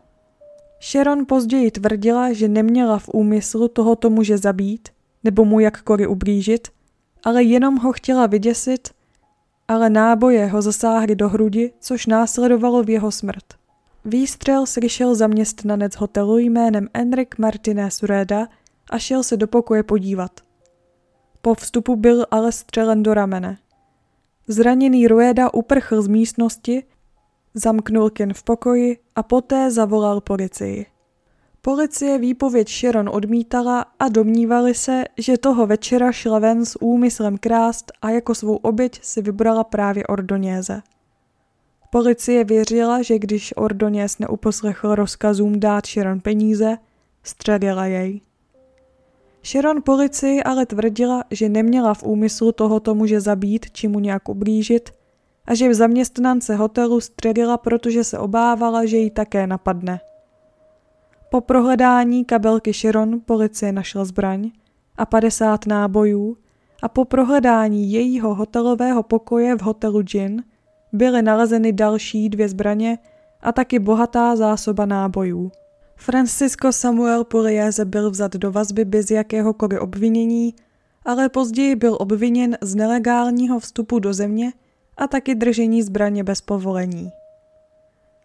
Sharon 0.92 1.26
později 1.26 1.72
tvrdila, 1.72 2.34
že 2.34 2.48
neměla 2.48 3.00
v 3.00 3.10
úmyslu 3.14 3.68
tohoto 3.68 4.10
muže 4.10 4.38
zabít 4.38 4.90
nebo 5.24 5.46
mu 5.46 5.60
jakkoliv 5.60 6.10
ublížit, 6.10 6.68
ale 7.24 7.44
jenom 7.44 7.78
ho 7.78 7.92
chtěla 7.92 8.28
vyděsit, 8.28 8.90
ale 9.68 9.90
náboje 9.90 10.46
ho 10.46 10.62
zasáhly 10.62 11.16
do 11.16 11.30
hrudi, 11.30 11.74
což 11.80 12.06
následovalo 12.06 12.84
v 12.84 12.90
jeho 12.90 13.12
smrt. 13.12 13.67
Výstřel 14.10 14.66
slyšel 14.66 15.16
zaměstnanec 15.16 15.96
hotelu 15.96 16.38
jménem 16.38 16.88
Enric 16.94 17.30
Martinez 17.38 18.04
Reda 18.04 18.48
a 18.90 19.00
šel 19.00 19.24
se 19.24 19.38
do 19.38 19.48
pokoje 19.48 19.84
podívat. 19.84 20.32
Po 21.42 21.54
vstupu 21.54 21.96
byl 21.96 22.26
ale 22.32 22.52
střelen 22.52 23.04
do 23.04 23.14
ramene. 23.14 23.58
Zraněný 24.48 25.08
Rueda 25.08 25.54
uprchl 25.54 26.02
z 26.02 26.08
místnosti 26.08 26.84
Zamknul 27.54 28.10
Ken 28.10 28.34
v 28.34 28.44
pokoji 28.44 28.98
a 29.16 29.24
poté 29.24 29.72
zavolal 29.72 30.22
policii. 30.22 30.86
Policie 31.62 32.18
výpověď 32.18 32.70
Sharon 32.70 33.10
odmítala 33.10 33.86
a 34.00 34.10
domnívali 34.10 34.74
se, 34.74 35.04
že 35.18 35.38
toho 35.38 35.68
večera 35.68 36.12
šla 36.12 36.40
ven 36.40 36.66
s 36.66 36.82
úmyslem 36.82 37.38
krást 37.38 37.92
a 38.02 38.10
jako 38.10 38.36
svou 38.36 38.56
oběť 38.56 39.00
si 39.04 39.22
vybrala 39.22 39.64
právě 39.64 40.04
Ordoněze. 40.08 40.82
Policie 41.90 42.44
věřila, 42.44 43.02
že 43.02 43.20
když 43.20 43.54
Ordoněz 43.58 44.20
neuposlechl 44.20 44.96
rozkazům 44.96 45.60
dát 45.60 45.88
Sharon 45.88 46.20
peníze, 46.20 46.78
Střelila 47.24 47.86
jej. 47.86 48.22
Sharon 49.46 49.82
policii 49.84 50.44
ale 50.44 50.66
tvrdila, 50.66 51.24
že 51.32 51.50
neměla 51.50 51.94
v 51.94 52.04
úmyslu 52.04 52.52
tohoto 52.52 52.96
muže 52.96 53.22
zabít 53.22 53.72
či 53.72 53.88
mu 53.88 54.00
nějak 54.00 54.30
ublížit 54.30 54.90
a 55.46 55.54
že 55.54 55.70
v 55.70 55.74
zaměstnance 55.74 56.56
hotelu 56.56 57.02
střelila, 57.02 57.58
protože 57.58 58.04
se 58.04 58.20
obávala, 58.20 58.86
že 58.86 58.98
ji 58.98 59.10
také 59.10 59.48
napadne. 59.48 60.00
Po 61.30 61.42
prohledání 61.42 62.26
kabelky 62.26 62.74
Sharon 62.74 63.22
policie 63.26 63.72
našla 63.72 64.06
zbraň 64.06 64.52
a 64.98 65.06
50 65.06 65.66
nábojů 65.66 66.38
a 66.82 66.90
po 66.90 67.06
prohledání 67.06 67.92
jejího 67.92 68.36
hotelového 68.36 69.04
pokoje 69.04 69.56
v 69.56 69.62
hotelu 69.62 70.02
Gin 70.02 70.44
byly 70.94 71.22
nalezeny 71.22 71.74
další 71.74 72.30
dvě 72.30 72.50
zbraně 72.50 72.98
a 73.42 73.52
taky 73.52 73.80
bohatá 73.80 74.36
zásoba 74.36 74.86
nábojů. 74.86 75.52
Francisco 75.96 76.72
Samuel 76.72 77.24
Pugliese 77.24 77.86
byl 77.86 78.12
vzat 78.12 78.36
do 78.36 78.52
vazby 78.52 78.86
bez 78.86 79.12
jakéhokoliv 79.12 79.80
obvinění, 79.80 80.56
ale 81.06 81.30
později 81.30 81.76
byl 81.76 81.98
obviněn 82.00 82.58
z 82.62 82.76
nelegálního 82.76 83.60
vstupu 83.60 84.00
do 84.00 84.14
země 84.14 84.54
a 84.98 85.08
taky 85.08 85.36
držení 85.36 85.84
zbraně 85.84 86.24
bez 86.24 86.42
povolení. 86.42 87.12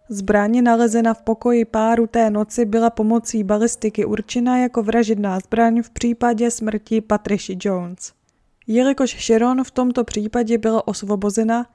Zbraně 0.08 0.62
nalezena 0.62 1.14
v 1.14 1.22
pokoji 1.22 1.64
páru 1.64 2.06
té 2.06 2.30
noci 2.30 2.64
byla 2.64 2.90
pomocí 2.90 3.44
balistiky 3.44 4.04
určena 4.04 4.58
jako 4.58 4.82
vražedná 4.82 5.40
zbraň 5.40 5.82
v 5.82 5.90
případě 5.90 6.50
smrti 6.50 7.00
Patricia 7.00 7.58
Jones. 7.64 8.12
Jelikož 8.66 9.26
Sharon 9.26 9.64
v 9.64 9.70
tomto 9.70 10.04
případě 10.04 10.58
byla 10.58 10.88
osvobozena, 10.88 11.66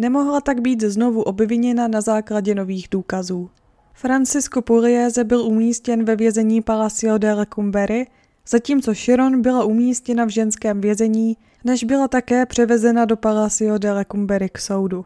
nemohla 0.00 0.40
tak 0.40 0.60
být 0.60 0.80
znovu 0.80 1.22
obviněna 1.22 1.88
na 1.88 2.00
základě 2.00 2.54
nových 2.54 2.88
důkazů. 2.90 3.50
Francisco 3.94 4.62
Pugliese 4.62 5.24
byl 5.24 5.40
umístěn 5.40 6.04
ve 6.04 6.16
vězení 6.16 6.62
Palacio 6.62 7.18
de 7.18 7.32
Lecumberri, 7.32 8.06
zatímco 8.48 8.94
Sharon 8.94 9.42
byla 9.42 9.64
umístěna 9.64 10.24
v 10.24 10.28
ženském 10.28 10.80
vězení, 10.80 11.36
než 11.64 11.84
byla 11.84 12.08
také 12.08 12.46
převezena 12.46 13.04
do 13.04 13.16
Palacio 13.16 13.78
de 13.78 13.92
Lecumberri 13.92 14.48
k 14.48 14.58
soudu. 14.58 15.04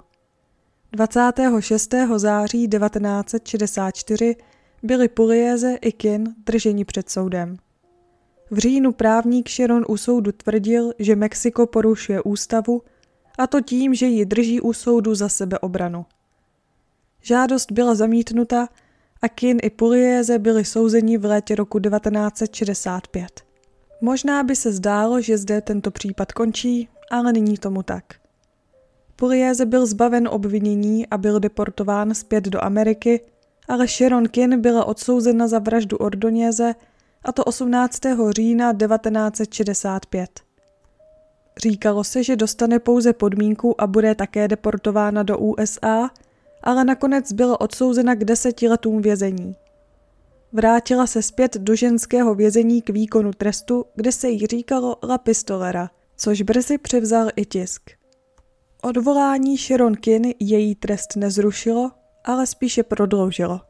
26. 0.92 1.94
září 2.16 2.68
1964 2.68 4.37
byli 4.83 5.09
Pugliese 5.09 5.78
i 5.80 5.92
Kin 5.92 6.35
drženi 6.46 6.85
před 6.85 7.11
soudem. 7.11 7.57
V 8.50 8.59
říjnu 8.59 8.92
právník 8.92 9.50
Sharon 9.50 9.85
u 9.88 9.96
soudu 9.96 10.33
tvrdil, 10.33 10.92
že 10.98 11.16
Mexiko 11.16 11.66
porušuje 11.66 12.22
ústavu, 12.22 12.83
a 13.38 13.46
to 13.46 13.60
tím, 13.60 13.94
že 13.94 14.06
ji 14.06 14.24
drží 14.24 14.60
u 14.60 14.72
soudu 14.72 15.14
za 15.14 15.28
sebeobranu. 15.28 16.06
Žádost 17.22 17.72
byla 17.72 17.94
zamítnuta 17.94 18.68
a 19.22 19.28
Kin 19.28 19.58
i 19.62 19.70
Pugliese 19.70 20.38
byli 20.38 20.64
souzeni 20.64 21.18
v 21.18 21.24
létě 21.24 21.54
roku 21.54 21.80
1965. 21.80 23.44
Možná 24.00 24.42
by 24.42 24.56
se 24.56 24.72
zdálo, 24.72 25.20
že 25.20 25.38
zde 25.38 25.60
tento 25.60 25.90
případ 25.90 26.32
končí, 26.32 26.88
ale 27.10 27.32
není 27.32 27.58
tomu 27.58 27.82
tak. 27.82 28.04
Pugliese 29.16 29.66
byl 29.66 29.86
zbaven 29.86 30.28
obvinění 30.28 31.06
a 31.06 31.18
byl 31.18 31.40
deportován 31.40 32.14
zpět 32.14 32.44
do 32.44 32.64
Ameriky, 32.64 33.20
ale 33.68 33.88
Sharon 33.88 34.28
Kin 34.28 34.60
byla 34.60 34.84
odsouzena 34.84 35.48
za 35.48 35.58
vraždu 35.58 35.96
Ordoněze 35.96 36.74
a 37.24 37.32
to 37.32 37.44
18. 37.44 38.00
října 38.30 38.72
1965. 38.72 40.43
Říkalo 41.62 42.04
se, 42.04 42.22
že 42.22 42.36
dostane 42.36 42.78
pouze 42.78 43.12
podmínku 43.12 43.80
a 43.80 43.86
bude 43.86 44.14
také 44.14 44.48
deportována 44.48 45.22
do 45.22 45.38
USA, 45.38 46.10
ale 46.62 46.84
nakonec 46.84 47.32
byla 47.32 47.60
odsouzena 47.60 48.14
k 48.14 48.24
deseti 48.24 48.68
letům 48.68 49.02
vězení. 49.02 49.56
Vrátila 50.52 51.06
se 51.06 51.22
zpět 51.22 51.56
do 51.56 51.74
ženského 51.74 52.34
vězení 52.34 52.82
k 52.82 52.90
výkonu 52.90 53.30
trestu, 53.32 53.84
kde 53.94 54.12
se 54.12 54.28
jí 54.28 54.46
říkalo 54.46 54.96
La 55.08 55.18
Pistolera, 55.18 55.90
což 56.16 56.42
brzy 56.42 56.78
převzal 56.78 57.28
i 57.36 57.44
tisk. 57.44 57.90
Odvolání 58.82 59.56
Sharon 59.56 59.94
Kin 59.96 60.32
její 60.40 60.74
trest 60.74 61.16
nezrušilo, 61.16 61.90
ale 62.24 62.46
spíše 62.46 62.82
prodloužilo. 62.82 63.60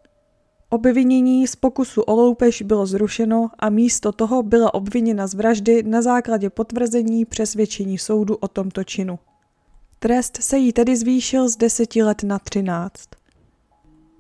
Obvinění 0.68 1.46
z 1.46 1.56
pokusu 1.56 2.02
o 2.02 2.14
loupež 2.14 2.62
bylo 2.62 2.86
zrušeno 2.86 3.50
a 3.58 3.70
místo 3.70 4.12
toho 4.12 4.42
byla 4.42 4.74
obviněna 4.74 5.26
z 5.26 5.34
vraždy 5.34 5.82
na 5.82 6.02
základě 6.02 6.50
potvrzení 6.50 7.24
přesvědčení 7.24 7.98
soudu 7.98 8.36
o 8.36 8.48
tomto 8.48 8.84
činu. 8.84 9.18
Trest 9.98 10.42
se 10.42 10.58
jí 10.58 10.72
tedy 10.72 10.96
zvýšil 10.96 11.48
z 11.48 11.56
10 11.56 11.96
let 11.96 12.22
na 12.22 12.38
13. 12.38 13.08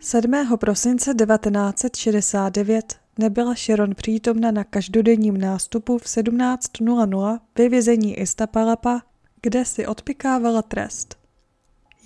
7. 0.00 0.32
prosince 0.60 1.14
1969 1.14 2.96
nebyla 3.18 3.54
Sharon 3.54 3.94
přítomna 3.94 4.50
na 4.50 4.64
každodenním 4.64 5.38
nástupu 5.38 5.98
v 5.98 6.04
17.00 6.04 7.40
ve 7.58 7.68
vězení 7.68 8.18
Istapalapa, 8.18 9.02
kde 9.42 9.64
si 9.64 9.86
odpikávala 9.86 10.62
trest. 10.62 11.23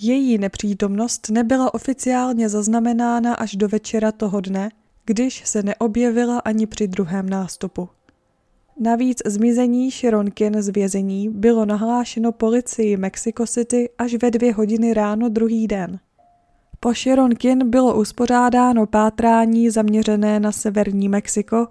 Její 0.00 0.38
nepřítomnost 0.38 1.30
nebyla 1.30 1.74
oficiálně 1.74 2.48
zaznamenána 2.48 3.34
až 3.34 3.56
do 3.56 3.68
večera 3.68 4.12
toho 4.12 4.40
dne, 4.40 4.70
když 5.04 5.42
se 5.46 5.62
neobjevila 5.62 6.38
ani 6.38 6.66
při 6.66 6.88
druhém 6.88 7.28
nástupu. 7.28 7.88
Navíc 8.80 9.22
zmizení 9.26 9.90
Sharon 9.90 10.30
Kin 10.30 10.62
z 10.62 10.68
vězení 10.68 11.28
bylo 11.28 11.64
nahlášeno 11.64 12.32
policii 12.32 12.96
Mexico 12.96 13.46
City 13.46 13.90
až 13.98 14.14
ve 14.14 14.30
dvě 14.30 14.54
hodiny 14.54 14.94
ráno 14.94 15.28
druhý 15.28 15.66
den. 15.66 15.98
Po 16.80 16.94
Sharon 16.94 17.34
Kin 17.34 17.70
bylo 17.70 18.00
uspořádáno 18.00 18.86
pátrání 18.86 19.70
zaměřené 19.70 20.40
na 20.40 20.52
severní 20.52 21.08
Mexiko, 21.08 21.66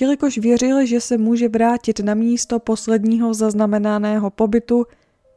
jelikož 0.00 0.38
věřili, 0.38 0.86
že 0.86 1.00
se 1.00 1.18
může 1.18 1.48
vrátit 1.48 2.00
na 2.00 2.14
místo 2.14 2.58
posledního 2.58 3.34
zaznamenaného 3.34 4.30
pobytu 4.30 4.84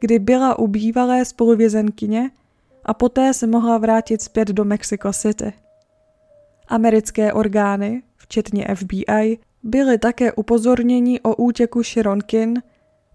kdy 0.00 0.18
byla 0.18 0.58
u 0.58 0.66
bývalé 0.66 1.24
spoluvězenkyně 1.24 2.30
a 2.84 2.94
poté 2.94 3.34
se 3.34 3.46
mohla 3.46 3.78
vrátit 3.78 4.22
zpět 4.22 4.48
do 4.48 4.64
Mexico 4.64 5.12
City. 5.12 5.52
Americké 6.68 7.32
orgány, 7.32 8.02
včetně 8.16 8.66
FBI, 8.74 9.38
byly 9.62 9.98
také 9.98 10.32
upozorněni 10.32 11.20
o 11.20 11.36
útěku 11.36 11.82
Sharon 11.82 12.20
Kin 12.20 12.62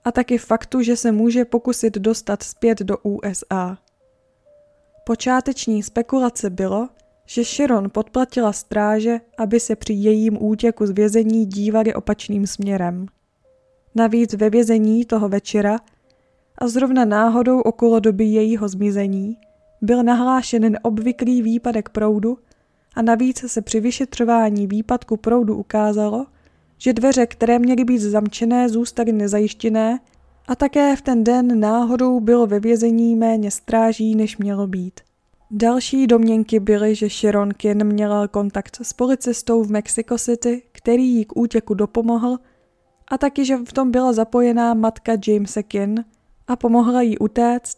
a 0.05 0.11
taky 0.11 0.37
faktu, 0.37 0.81
že 0.81 0.97
se 0.97 1.11
může 1.11 1.45
pokusit 1.45 1.97
dostat 1.97 2.43
zpět 2.43 2.79
do 2.79 2.97
USA. 2.97 3.77
Počáteční 5.05 5.83
spekulace 5.83 6.49
bylo, 6.49 6.89
že 7.25 7.43
Sharon 7.43 7.89
podplatila 7.89 8.53
stráže, 8.53 9.19
aby 9.37 9.59
se 9.59 9.75
při 9.75 9.93
jejím 9.93 10.43
útěku 10.43 10.87
z 10.87 10.91
vězení 10.91 11.45
dívali 11.45 11.93
opačným 11.93 12.47
směrem. 12.47 13.05
Navíc 13.95 14.33
ve 14.33 14.49
vězení 14.49 15.05
toho 15.05 15.29
večera 15.29 15.79
a 16.57 16.67
zrovna 16.67 17.05
náhodou 17.05 17.59
okolo 17.59 17.99
doby 17.99 18.25
jejího 18.25 18.67
zmizení 18.67 19.37
byl 19.81 20.03
nahlášen 20.03 20.71
neobvyklý 20.71 21.41
výpadek 21.41 21.89
proudu 21.89 22.37
a 22.95 23.01
navíc 23.01 23.51
se 23.51 23.61
při 23.61 23.79
vyšetřování 23.79 24.67
výpadku 24.67 25.17
proudu 25.17 25.55
ukázalo, 25.55 26.25
že 26.77 26.93
dveře, 26.93 27.25
které 27.25 27.59
měly 27.59 27.83
být 27.83 27.99
zamčené, 27.99 28.69
zůstaly 28.69 29.11
nezajištěné 29.11 29.99
a 30.47 30.55
také 30.55 30.95
v 30.95 31.01
ten 31.01 31.23
den 31.23 31.59
náhodou 31.59 32.19
bylo 32.19 32.47
ve 32.47 32.59
vězení 32.59 33.15
méně 33.15 33.51
stráží, 33.51 34.15
než 34.15 34.37
mělo 34.37 34.67
být. 34.67 34.99
Další 35.51 36.07
domněnky 36.07 36.59
byly, 36.59 36.95
že 36.95 37.09
Sharon 37.09 37.53
Kin 37.53 37.83
měla 37.83 38.27
kontakt 38.27 38.79
s 38.81 38.93
policistou 38.93 39.63
v 39.63 39.71
Mexico 39.71 40.17
City, 40.17 40.61
který 40.71 41.07
jí 41.07 41.25
k 41.25 41.37
útěku 41.37 41.73
dopomohl, 41.73 42.37
a 43.07 43.17
taky, 43.17 43.45
že 43.45 43.57
v 43.57 43.73
tom 43.73 43.91
byla 43.91 44.13
zapojená 44.13 44.73
matka 44.73 45.11
Jamesa 45.27 45.61
Kin, 45.61 46.05
a 46.47 46.55
pomohla 46.55 47.01
jí 47.01 47.17
utéct, 47.17 47.77